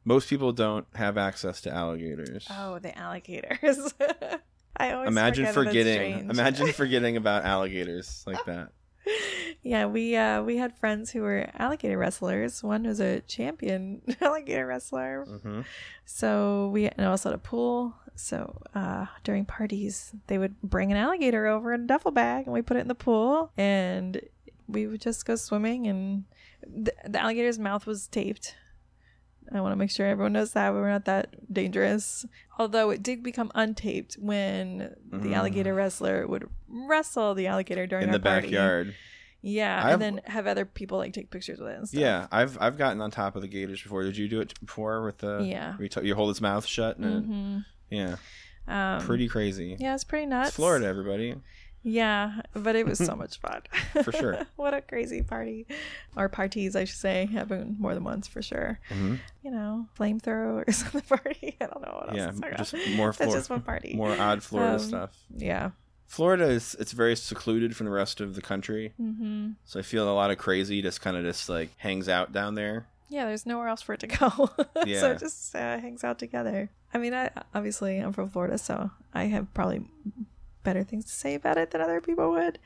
Most 0.04 0.28
people 0.28 0.52
don't 0.52 0.86
have 0.96 1.16
access 1.16 1.60
to 1.62 1.70
alligators. 1.70 2.48
Oh, 2.50 2.80
the 2.80 2.96
alligators. 2.98 3.94
I 4.76 4.92
always 4.92 5.08
imagine 5.08 5.46
forget 5.46 5.72
forgetting. 5.86 6.30
Imagine 6.30 6.72
forgetting 6.72 7.16
about 7.16 7.44
alligators 7.44 8.24
like 8.26 8.44
that. 8.46 8.72
yeah, 9.62 9.86
we 9.86 10.16
uh 10.16 10.42
we 10.42 10.56
had 10.56 10.76
friends 10.76 11.12
who 11.12 11.22
were 11.22 11.48
alligator 11.56 11.96
wrestlers. 11.96 12.62
One 12.62 12.82
was 12.84 12.98
a 12.98 13.20
champion 13.20 14.02
alligator 14.20 14.66
wrestler. 14.66 15.24
hmm 15.24 15.60
So 16.04 16.70
we 16.72 16.88
and 16.88 17.06
also 17.06 17.30
had 17.30 17.36
a 17.36 17.42
pool. 17.42 17.94
So 18.16 18.62
uh, 18.74 19.06
during 19.24 19.44
parties, 19.44 20.12
they 20.26 20.38
would 20.38 20.60
bring 20.62 20.90
an 20.90 20.96
alligator 20.98 21.46
over 21.46 21.72
in 21.72 21.82
a 21.82 21.86
duffel 21.86 22.10
bag, 22.10 22.46
and 22.46 22.52
we 22.54 22.62
put 22.62 22.76
it 22.76 22.80
in 22.80 22.88
the 22.88 22.94
pool, 22.94 23.52
and 23.56 24.20
we 24.66 24.86
would 24.86 25.00
just 25.00 25.24
go 25.26 25.36
swimming. 25.36 25.86
And 25.86 26.24
the, 26.66 26.92
the 27.06 27.20
alligator's 27.20 27.58
mouth 27.58 27.86
was 27.86 28.06
taped. 28.08 28.54
I 29.52 29.60
want 29.60 29.72
to 29.72 29.76
make 29.76 29.90
sure 29.92 30.06
everyone 30.06 30.32
knows 30.32 30.52
that 30.54 30.72
we're 30.72 30.90
not 30.90 31.04
that 31.04 31.52
dangerous. 31.52 32.24
Although 32.58 32.90
it 32.90 33.02
did 33.02 33.22
become 33.22 33.52
untaped 33.54 34.18
when 34.18 34.78
the 35.12 35.18
Mm. 35.28 35.34
alligator 35.36 35.72
wrestler 35.74 36.26
would 36.26 36.48
wrestle 36.68 37.34
the 37.34 37.46
alligator 37.46 37.86
during 37.86 38.04
In 38.06 38.10
the 38.12 38.18
party. 38.18 38.48
backyard. 38.48 38.94
Yeah, 39.42 39.80
I've- 39.84 39.92
and 39.92 40.02
then 40.02 40.20
have 40.24 40.48
other 40.48 40.64
people 40.64 40.98
like 40.98 41.12
take 41.12 41.30
pictures 41.30 41.60
with 41.60 41.68
it 41.70 41.78
and 41.78 41.88
stuff. 41.88 42.00
Yeah, 42.00 42.26
I've 42.32 42.58
I've 42.60 42.76
gotten 42.76 43.00
on 43.00 43.12
top 43.12 43.36
of 43.36 43.42
the 43.42 43.46
gators 43.48 43.80
before. 43.80 44.02
Did 44.02 44.16
you 44.16 44.26
do 44.26 44.40
it 44.40 44.58
before 44.58 45.04
with 45.04 45.18
the? 45.18 45.46
Yeah. 45.48 45.76
You, 45.78 45.88
t- 45.88 46.00
you 46.08 46.16
hold 46.16 46.30
its 46.30 46.40
mouth 46.40 46.66
shut 46.66 46.96
and 46.98 47.04
it- 47.06 47.24
hmm 47.28 47.58
yeah, 47.90 48.16
Um, 48.68 49.00
pretty 49.04 49.28
crazy. 49.28 49.76
Yeah, 49.78 49.94
it's 49.94 50.04
pretty 50.04 50.26
nuts. 50.26 50.48
It's 50.48 50.56
Florida, 50.56 50.86
everybody. 50.86 51.36
Yeah, 51.82 52.40
but 52.52 52.74
it 52.74 52.84
was 52.84 52.98
so 52.98 53.14
much 53.14 53.38
fun. 53.38 53.62
For 54.02 54.10
sure. 54.10 54.38
what 54.56 54.74
a 54.74 54.80
crazy 54.80 55.22
party. 55.22 55.66
Or 56.16 56.28
parties, 56.28 56.74
I 56.74 56.82
should 56.84 56.98
say. 56.98 57.26
Happened 57.26 57.78
more 57.78 57.94
than 57.94 58.02
once 58.02 58.26
for 58.26 58.42
sure. 58.42 58.80
Mhm. 58.90 59.20
You 59.44 59.50
know, 59.52 59.86
flamethrowers 59.96 60.84
on 60.86 60.90
the 60.94 61.02
party. 61.02 61.56
I 61.60 61.66
don't 61.66 61.82
know 61.82 61.92
what 62.00 62.08
else 62.08 62.16
Yeah, 62.42 62.56
just 62.56 62.74
about. 62.74 62.88
more 62.96 63.12
That's 63.12 63.18
Flor- 63.18 63.36
just 63.36 63.50
one 63.50 63.60
party. 63.62 63.94
More 63.94 64.10
odd 64.18 64.42
Florida 64.42 64.72
Um, 64.74 64.78
stuff. 64.80 65.16
Yeah. 65.36 65.70
Florida 66.08 66.46
is 66.48 66.74
it's 66.80 66.90
very 66.92 67.14
secluded 67.14 67.76
from 67.76 67.86
the 67.86 67.92
rest 67.92 68.20
of 68.20 68.34
the 68.36 68.42
country, 68.42 68.92
hmm 68.96 69.50
so 69.64 69.78
I 69.80 69.82
feel 69.82 70.08
a 70.08 70.14
lot 70.14 70.30
of 70.30 70.38
crazy 70.38 70.80
just 70.82 71.00
kind 71.00 71.16
of 71.16 71.24
just 71.24 71.48
like 71.48 71.70
hangs 71.78 72.08
out 72.08 72.32
down 72.32 72.54
there. 72.56 72.86
Yeah, 73.08 73.24
there's 73.26 73.46
nowhere 73.46 73.68
else 73.68 73.82
for 73.82 73.92
it 73.94 74.00
to 74.00 74.06
go. 74.06 74.28
so 74.74 75.10
it 75.12 75.18
just 75.18 75.54
uh, 75.54 75.78
hangs 75.78 76.02
out 76.02 76.18
together. 76.18 76.70
I 76.92 76.98
mean, 76.98 77.14
I 77.14 77.30
obviously 77.54 77.98
I'm 77.98 78.12
from 78.12 78.28
Florida, 78.28 78.58
so 78.58 78.90
I 79.14 79.24
have 79.24 79.52
probably 79.54 79.86
better 80.62 80.82
things 80.82 81.04
to 81.04 81.12
say 81.12 81.34
about 81.34 81.56
it 81.56 81.70
than 81.70 81.80
other 81.80 82.00
people 82.00 82.30
would. 82.30 82.58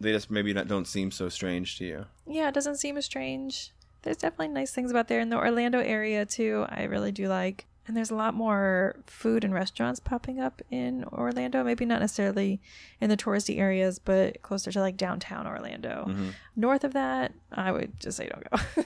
They 0.00 0.12
just 0.12 0.30
maybe 0.30 0.52
not, 0.52 0.68
don't 0.68 0.86
seem 0.86 1.10
so 1.10 1.28
strange 1.28 1.78
to 1.78 1.84
you. 1.84 2.06
Yeah, 2.26 2.48
it 2.48 2.54
doesn't 2.54 2.76
seem 2.76 2.96
as 2.96 3.04
strange. 3.04 3.72
There's 4.02 4.16
definitely 4.16 4.48
nice 4.48 4.70
things 4.70 4.90
about 4.92 5.08
there 5.08 5.20
in 5.20 5.28
the 5.28 5.36
Orlando 5.36 5.80
area 5.80 6.24
too. 6.24 6.66
I 6.68 6.84
really 6.84 7.10
do 7.12 7.26
like. 7.26 7.66
And 7.88 7.96
there's 7.96 8.10
a 8.10 8.14
lot 8.14 8.34
more 8.34 8.96
food 9.06 9.44
and 9.44 9.54
restaurants 9.54 9.98
popping 9.98 10.38
up 10.38 10.60
in 10.70 11.04
Orlando. 11.04 11.64
Maybe 11.64 11.86
not 11.86 12.00
necessarily 12.00 12.60
in 13.00 13.08
the 13.08 13.16
touristy 13.16 13.58
areas, 13.58 13.98
but 13.98 14.42
closer 14.42 14.70
to 14.70 14.80
like 14.80 14.98
downtown 14.98 15.46
Orlando. 15.46 16.04
Mm-hmm. 16.06 16.28
North 16.54 16.84
of 16.84 16.92
that, 16.92 17.32
I 17.50 17.72
would 17.72 17.98
just 17.98 18.18
say 18.18 18.28
don't 18.28 18.44
go. 18.50 18.84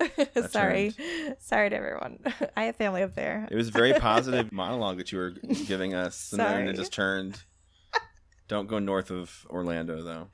Sorry. 0.50 0.92
Sorry 1.38 1.70
to 1.70 1.76
everyone. 1.76 2.18
I 2.56 2.64
have 2.64 2.76
family 2.76 3.02
up 3.02 3.14
there. 3.14 3.46
It 3.50 3.54
was 3.56 3.68
a 3.68 3.72
very 3.72 3.92
positive 4.00 4.52
monologue 4.52 4.98
that 4.98 5.12
you 5.12 5.18
were 5.18 5.30
giving 5.66 5.94
us, 5.94 6.32
and 6.32 6.40
then 6.40 6.68
it 6.68 6.76
just 6.76 6.92
turned. 6.92 7.42
Don't 8.48 8.68
go 8.68 8.78
north 8.78 9.10
of 9.10 9.44
Orlando 9.50 10.02
though. 10.02 10.28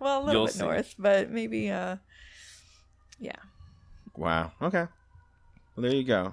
well, 0.00 0.18
a 0.18 0.24
little 0.24 0.32
You'll 0.40 0.46
bit 0.46 0.54
see. 0.54 0.60
north, 0.64 0.94
but 0.98 1.30
maybe 1.30 1.70
uh 1.70 1.96
yeah. 3.20 3.36
Wow. 4.16 4.52
Okay. 4.60 4.86
Well, 5.76 5.82
there 5.82 5.94
you 5.94 6.02
go. 6.04 6.32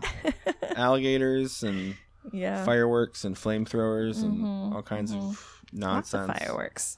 Alligators 0.76 1.62
and 1.64 1.96
Yeah. 2.34 2.66
fireworks 2.66 3.24
and 3.26 3.36
flamethrowers 3.36 4.24
and 4.24 4.40
Mhm, 4.40 4.74
all 4.76 4.82
kinds 4.82 5.12
mhm. 5.14 5.18
of 5.18 5.62
Lots 5.74 6.14
nonsense. 6.14 6.30
of 6.32 6.38
fireworks. 6.38 6.98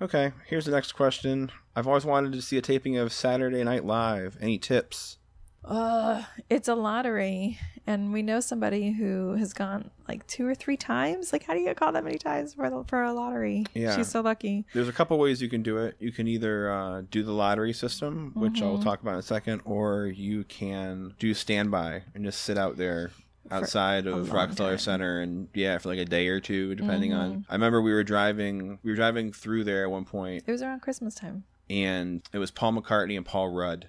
Okay, 0.00 0.32
here's 0.46 0.64
the 0.64 0.70
next 0.72 0.92
question. 0.92 1.50
I've 1.74 1.86
always 1.86 2.04
wanted 2.04 2.32
to 2.32 2.42
see 2.42 2.56
a 2.58 2.62
taping 2.62 2.96
of 2.96 3.12
Saturday 3.12 3.62
Night 3.64 3.84
Live. 3.84 4.36
Any 4.40 4.58
tips? 4.58 5.18
Uh, 5.64 6.22
it's 6.48 6.68
a 6.68 6.74
lottery, 6.74 7.58
and 7.86 8.12
we 8.12 8.22
know 8.22 8.40
somebody 8.40 8.92
who 8.92 9.32
has 9.34 9.52
gone 9.52 9.90
like 10.08 10.26
two 10.26 10.46
or 10.46 10.54
three 10.54 10.76
times. 10.76 11.32
Like, 11.32 11.42
how 11.44 11.52
do 11.52 11.58
you 11.58 11.66
get 11.66 11.76
called 11.76 11.94
that 11.96 12.04
many 12.04 12.16
times 12.16 12.54
for 12.54 12.70
the, 12.70 12.84
for 12.84 13.02
a 13.02 13.12
lottery? 13.12 13.66
Yeah. 13.74 13.94
she's 13.96 14.08
so 14.08 14.20
lucky. 14.20 14.64
There's 14.72 14.88
a 14.88 14.92
couple 14.92 15.18
ways 15.18 15.42
you 15.42 15.48
can 15.48 15.62
do 15.62 15.78
it. 15.78 15.96
You 15.98 16.12
can 16.12 16.26
either 16.28 16.72
uh, 16.72 17.02
do 17.10 17.22
the 17.22 17.32
lottery 17.32 17.72
system, 17.72 18.32
which 18.36 18.62
I'll 18.62 18.78
Mhm. 18.78 18.84
talk 18.84 19.02
about 19.02 19.14
in 19.14 19.18
a 19.18 19.22
second, 19.22 19.62
or 19.64 20.06
you 20.06 20.44
can 20.44 21.14
do 21.18 21.34
standby 21.34 22.04
and 22.14 22.24
just 22.24 22.40
sit 22.42 22.56
out 22.56 22.76
there 22.76 23.10
outside 23.50 24.06
of 24.06 24.32
Rockefeller 24.32 24.70
time. 24.72 24.78
Center 24.78 25.20
and 25.20 25.48
yeah, 25.54 25.78
for 25.78 25.88
like 25.88 25.98
a 25.98 26.04
day 26.04 26.28
or 26.28 26.40
two, 26.40 26.74
depending 26.74 27.12
on. 27.12 27.32
Mhm. 27.38 27.44
I 27.48 27.54
remember 27.54 27.80
we 27.82 27.92
were 27.92 28.04
driving, 28.04 28.78
we 28.82 28.90
were 28.90 28.96
driving 28.96 29.32
through 29.32 29.64
there 29.64 29.84
at 29.84 29.90
one 29.90 30.04
point, 30.04 30.44
It 30.46 30.50
was 30.52 30.62
around 30.62 30.80
Christmas 30.80 31.14
time. 31.14 31.44
and 31.70 32.22
it 32.32 32.38
was 32.38 32.50
Paul 32.50 32.72
McCartney 32.74 33.16
and 33.16 33.24
Paul 33.26 33.50
Rudd. 33.50 33.88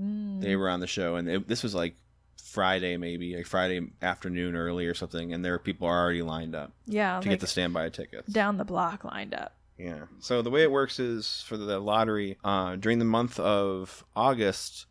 Mm. 0.00 0.40
They 0.40 0.54
were 0.56 0.68
on 0.68 0.80
the 0.80 0.86
show, 0.86 1.16
and 1.16 1.28
it, 1.28 1.48
this 1.48 1.62
was 1.62 1.74
like 1.74 1.96
Friday, 2.42 2.96
maybe 2.96 3.36
like 3.36 3.46
Friday 3.46 3.80
afternoon 4.00 4.54
early 4.54 4.86
or 4.86 4.94
something, 4.94 5.32
and 5.32 5.44
there 5.44 5.54
are 5.54 5.58
people 5.58 5.86
already 5.88 6.22
lined 6.22 6.54
up 6.54 6.72
yeah, 6.86 7.14
to 7.14 7.28
like 7.28 7.28
get 7.30 7.40
the 7.40 7.46
standby 7.46 7.88
tickets. 7.90 8.32
down 8.32 8.56
the 8.56 8.64
block 8.64 9.04
lined 9.04 9.34
up. 9.34 9.54
Yeah. 9.76 10.04
So 10.20 10.42
the 10.42 10.50
way 10.50 10.62
it 10.62 10.70
works 10.72 10.98
is 10.98 11.44
for 11.46 11.56
the 11.56 11.78
lottery, 11.78 12.36
uh, 12.44 12.76
during 12.76 12.98
the 12.98 13.04
month 13.04 13.38
of 13.38 14.04
August, 14.16 14.86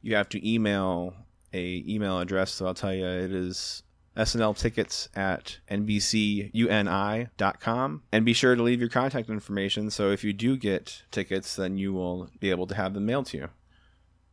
you 0.00 0.14
have 0.16 0.28
to 0.30 0.48
email 0.48 1.14
a 1.52 1.84
email 1.86 2.18
address. 2.18 2.52
So 2.52 2.66
I'll 2.66 2.74
tell 2.74 2.94
you, 2.94 3.06
it 3.06 3.32
is 3.32 3.82
SNL 4.16 4.56
tickets 4.58 5.08
at 5.14 5.58
NBCUNI.com. 5.70 6.52
And 8.12 8.24
be 8.24 8.32
sure 8.32 8.54
to 8.54 8.62
leave 8.62 8.80
your 8.80 8.88
contact 8.88 9.28
information. 9.28 9.90
So 9.90 10.10
if 10.10 10.22
you 10.24 10.32
do 10.32 10.56
get 10.56 11.02
tickets, 11.10 11.56
then 11.56 11.76
you 11.78 11.92
will 11.92 12.30
be 12.40 12.50
able 12.50 12.66
to 12.66 12.74
have 12.74 12.94
them 12.94 13.06
mailed 13.06 13.26
to 13.26 13.36
you. 13.38 13.48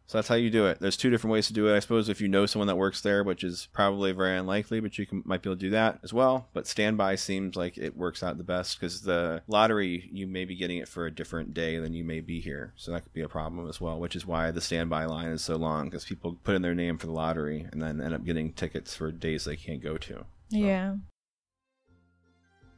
So 0.09 0.17
that's 0.17 0.27
how 0.27 0.33
you 0.33 0.49
do 0.49 0.65
it. 0.65 0.79
There's 0.79 0.97
two 0.97 1.11
different 1.11 1.33
ways 1.33 1.45
to 1.47 1.53
do 1.53 1.67
it. 1.67 1.75
I 1.75 1.79
suppose 1.79 2.09
if 2.09 2.19
you 2.19 2.27
know 2.27 2.47
someone 2.47 2.65
that 2.65 2.77
works 2.77 3.01
there, 3.01 3.23
which 3.23 3.43
is 3.43 3.67
probably 3.73 4.11
very 4.11 4.35
unlikely, 4.39 4.79
but 4.79 4.97
you 4.97 5.05
can 5.05 5.21
might 5.23 5.43
be 5.43 5.51
able 5.51 5.57
to 5.57 5.61
do 5.67 5.69
that 5.69 5.99
as 6.03 6.11
well. 6.11 6.47
But 6.51 6.65
standby 6.65 7.13
seems 7.13 7.55
like 7.55 7.77
it 7.77 7.95
works 7.95 8.23
out 8.23 8.39
the 8.39 8.43
best 8.43 8.79
because 8.79 9.01
the 9.01 9.43
lottery 9.47 10.09
you 10.11 10.25
may 10.25 10.45
be 10.45 10.55
getting 10.55 10.79
it 10.79 10.87
for 10.87 11.05
a 11.05 11.11
different 11.11 11.53
day 11.53 11.77
than 11.77 11.93
you 11.93 12.03
may 12.03 12.21
be 12.21 12.41
here, 12.41 12.73
so 12.75 12.91
that 12.91 13.03
could 13.03 13.13
be 13.13 13.21
a 13.21 13.29
problem 13.29 13.69
as 13.69 13.79
well. 13.79 13.99
Which 13.99 14.15
is 14.15 14.25
why 14.25 14.49
the 14.49 14.61
standby 14.61 15.05
line 15.05 15.27
is 15.27 15.43
so 15.43 15.57
long 15.57 15.85
because 15.85 16.05
people 16.05 16.39
put 16.43 16.55
in 16.55 16.63
their 16.63 16.73
name 16.73 16.97
for 16.97 17.05
the 17.05 17.13
lottery 17.13 17.67
and 17.71 17.79
then 17.79 18.01
end 18.01 18.15
up 18.15 18.25
getting 18.25 18.51
tickets 18.53 18.95
for 18.95 19.11
days 19.11 19.45
they 19.45 19.57
can't 19.57 19.83
go 19.83 19.95
to. 19.99 20.25
Yeah. 20.49 20.95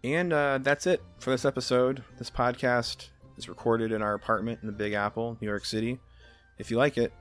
And 0.04 0.34
uh, 0.34 0.58
that's 0.58 0.86
it 0.86 1.02
for 1.20 1.30
this 1.30 1.46
episode. 1.46 2.04
This 2.18 2.30
podcast 2.30 3.08
is 3.38 3.48
recorded 3.48 3.94
in 3.94 4.02
our 4.02 4.16
apartment 4.16 4.60
in 4.62 4.68
the 4.68 4.74
Big 4.74 4.92
Apple, 4.92 5.38
New 5.40 5.48
York 5.48 5.64
City. 5.64 5.98
If 6.58 6.70
you 6.70 6.78
like 6.78 6.98
it, 6.98 7.14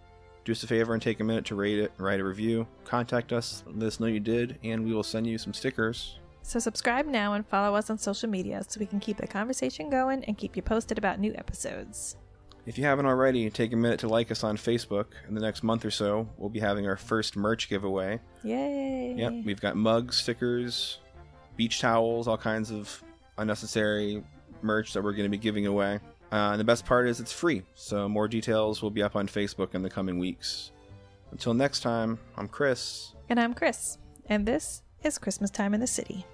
do 0.50 0.52
us 0.52 0.64
a 0.64 0.66
favor 0.66 0.94
and 0.94 1.00
take 1.00 1.20
a 1.20 1.24
minute 1.24 1.44
to 1.44 1.54
rate 1.54 1.78
it, 1.78 1.92
write 1.96 2.18
a 2.18 2.24
review, 2.24 2.66
contact 2.84 3.32
us, 3.32 3.62
let 3.68 3.86
us 3.86 4.00
know 4.00 4.08
you 4.08 4.18
did, 4.18 4.58
and 4.64 4.84
we 4.84 4.92
will 4.92 5.04
send 5.04 5.24
you 5.24 5.38
some 5.38 5.54
stickers. 5.54 6.18
So 6.42 6.58
subscribe 6.58 7.06
now 7.06 7.34
and 7.34 7.46
follow 7.46 7.76
us 7.76 7.88
on 7.88 7.98
social 7.98 8.28
media 8.28 8.60
so 8.66 8.80
we 8.80 8.86
can 8.86 8.98
keep 8.98 9.18
the 9.18 9.28
conversation 9.28 9.88
going 9.88 10.24
and 10.24 10.36
keep 10.36 10.56
you 10.56 10.62
posted 10.62 10.98
about 10.98 11.20
new 11.20 11.32
episodes. 11.36 12.16
If 12.66 12.78
you 12.78 12.84
haven't 12.84 13.06
already, 13.06 13.48
take 13.48 13.72
a 13.72 13.76
minute 13.76 14.00
to 14.00 14.08
like 14.08 14.32
us 14.32 14.42
on 14.42 14.56
Facebook. 14.56 15.06
In 15.28 15.36
the 15.36 15.40
next 15.40 15.62
month 15.62 15.84
or 15.84 15.90
so, 15.92 16.28
we'll 16.36 16.50
be 16.50 16.58
having 16.58 16.88
our 16.88 16.96
first 16.96 17.36
merch 17.36 17.68
giveaway. 17.68 18.18
Yay! 18.42 19.14
Yep, 19.18 19.32
we've 19.44 19.60
got 19.60 19.76
mugs, 19.76 20.16
stickers, 20.16 20.98
beach 21.56 21.80
towels, 21.80 22.26
all 22.26 22.36
kinds 22.36 22.72
of 22.72 23.04
unnecessary 23.38 24.24
merch 24.62 24.94
that 24.94 25.02
we're 25.02 25.12
going 25.12 25.26
to 25.26 25.30
be 25.30 25.38
giving 25.38 25.66
away. 25.66 26.00
Uh, 26.32 26.50
and 26.52 26.60
the 26.60 26.64
best 26.64 26.84
part 26.84 27.08
is 27.08 27.18
it's 27.18 27.32
free, 27.32 27.62
so 27.74 28.08
more 28.08 28.28
details 28.28 28.82
will 28.82 28.90
be 28.90 29.02
up 29.02 29.16
on 29.16 29.26
Facebook 29.26 29.74
in 29.74 29.82
the 29.82 29.90
coming 29.90 30.18
weeks. 30.18 30.70
Until 31.32 31.54
next 31.54 31.80
time, 31.80 32.18
I'm 32.36 32.46
Chris. 32.46 33.14
And 33.28 33.40
I'm 33.40 33.54
Chris, 33.54 33.98
and 34.26 34.46
this 34.46 34.82
is 35.02 35.18
Christmas 35.18 35.50
Time 35.50 35.74
in 35.74 35.80
the 35.80 35.86
City. 35.86 36.24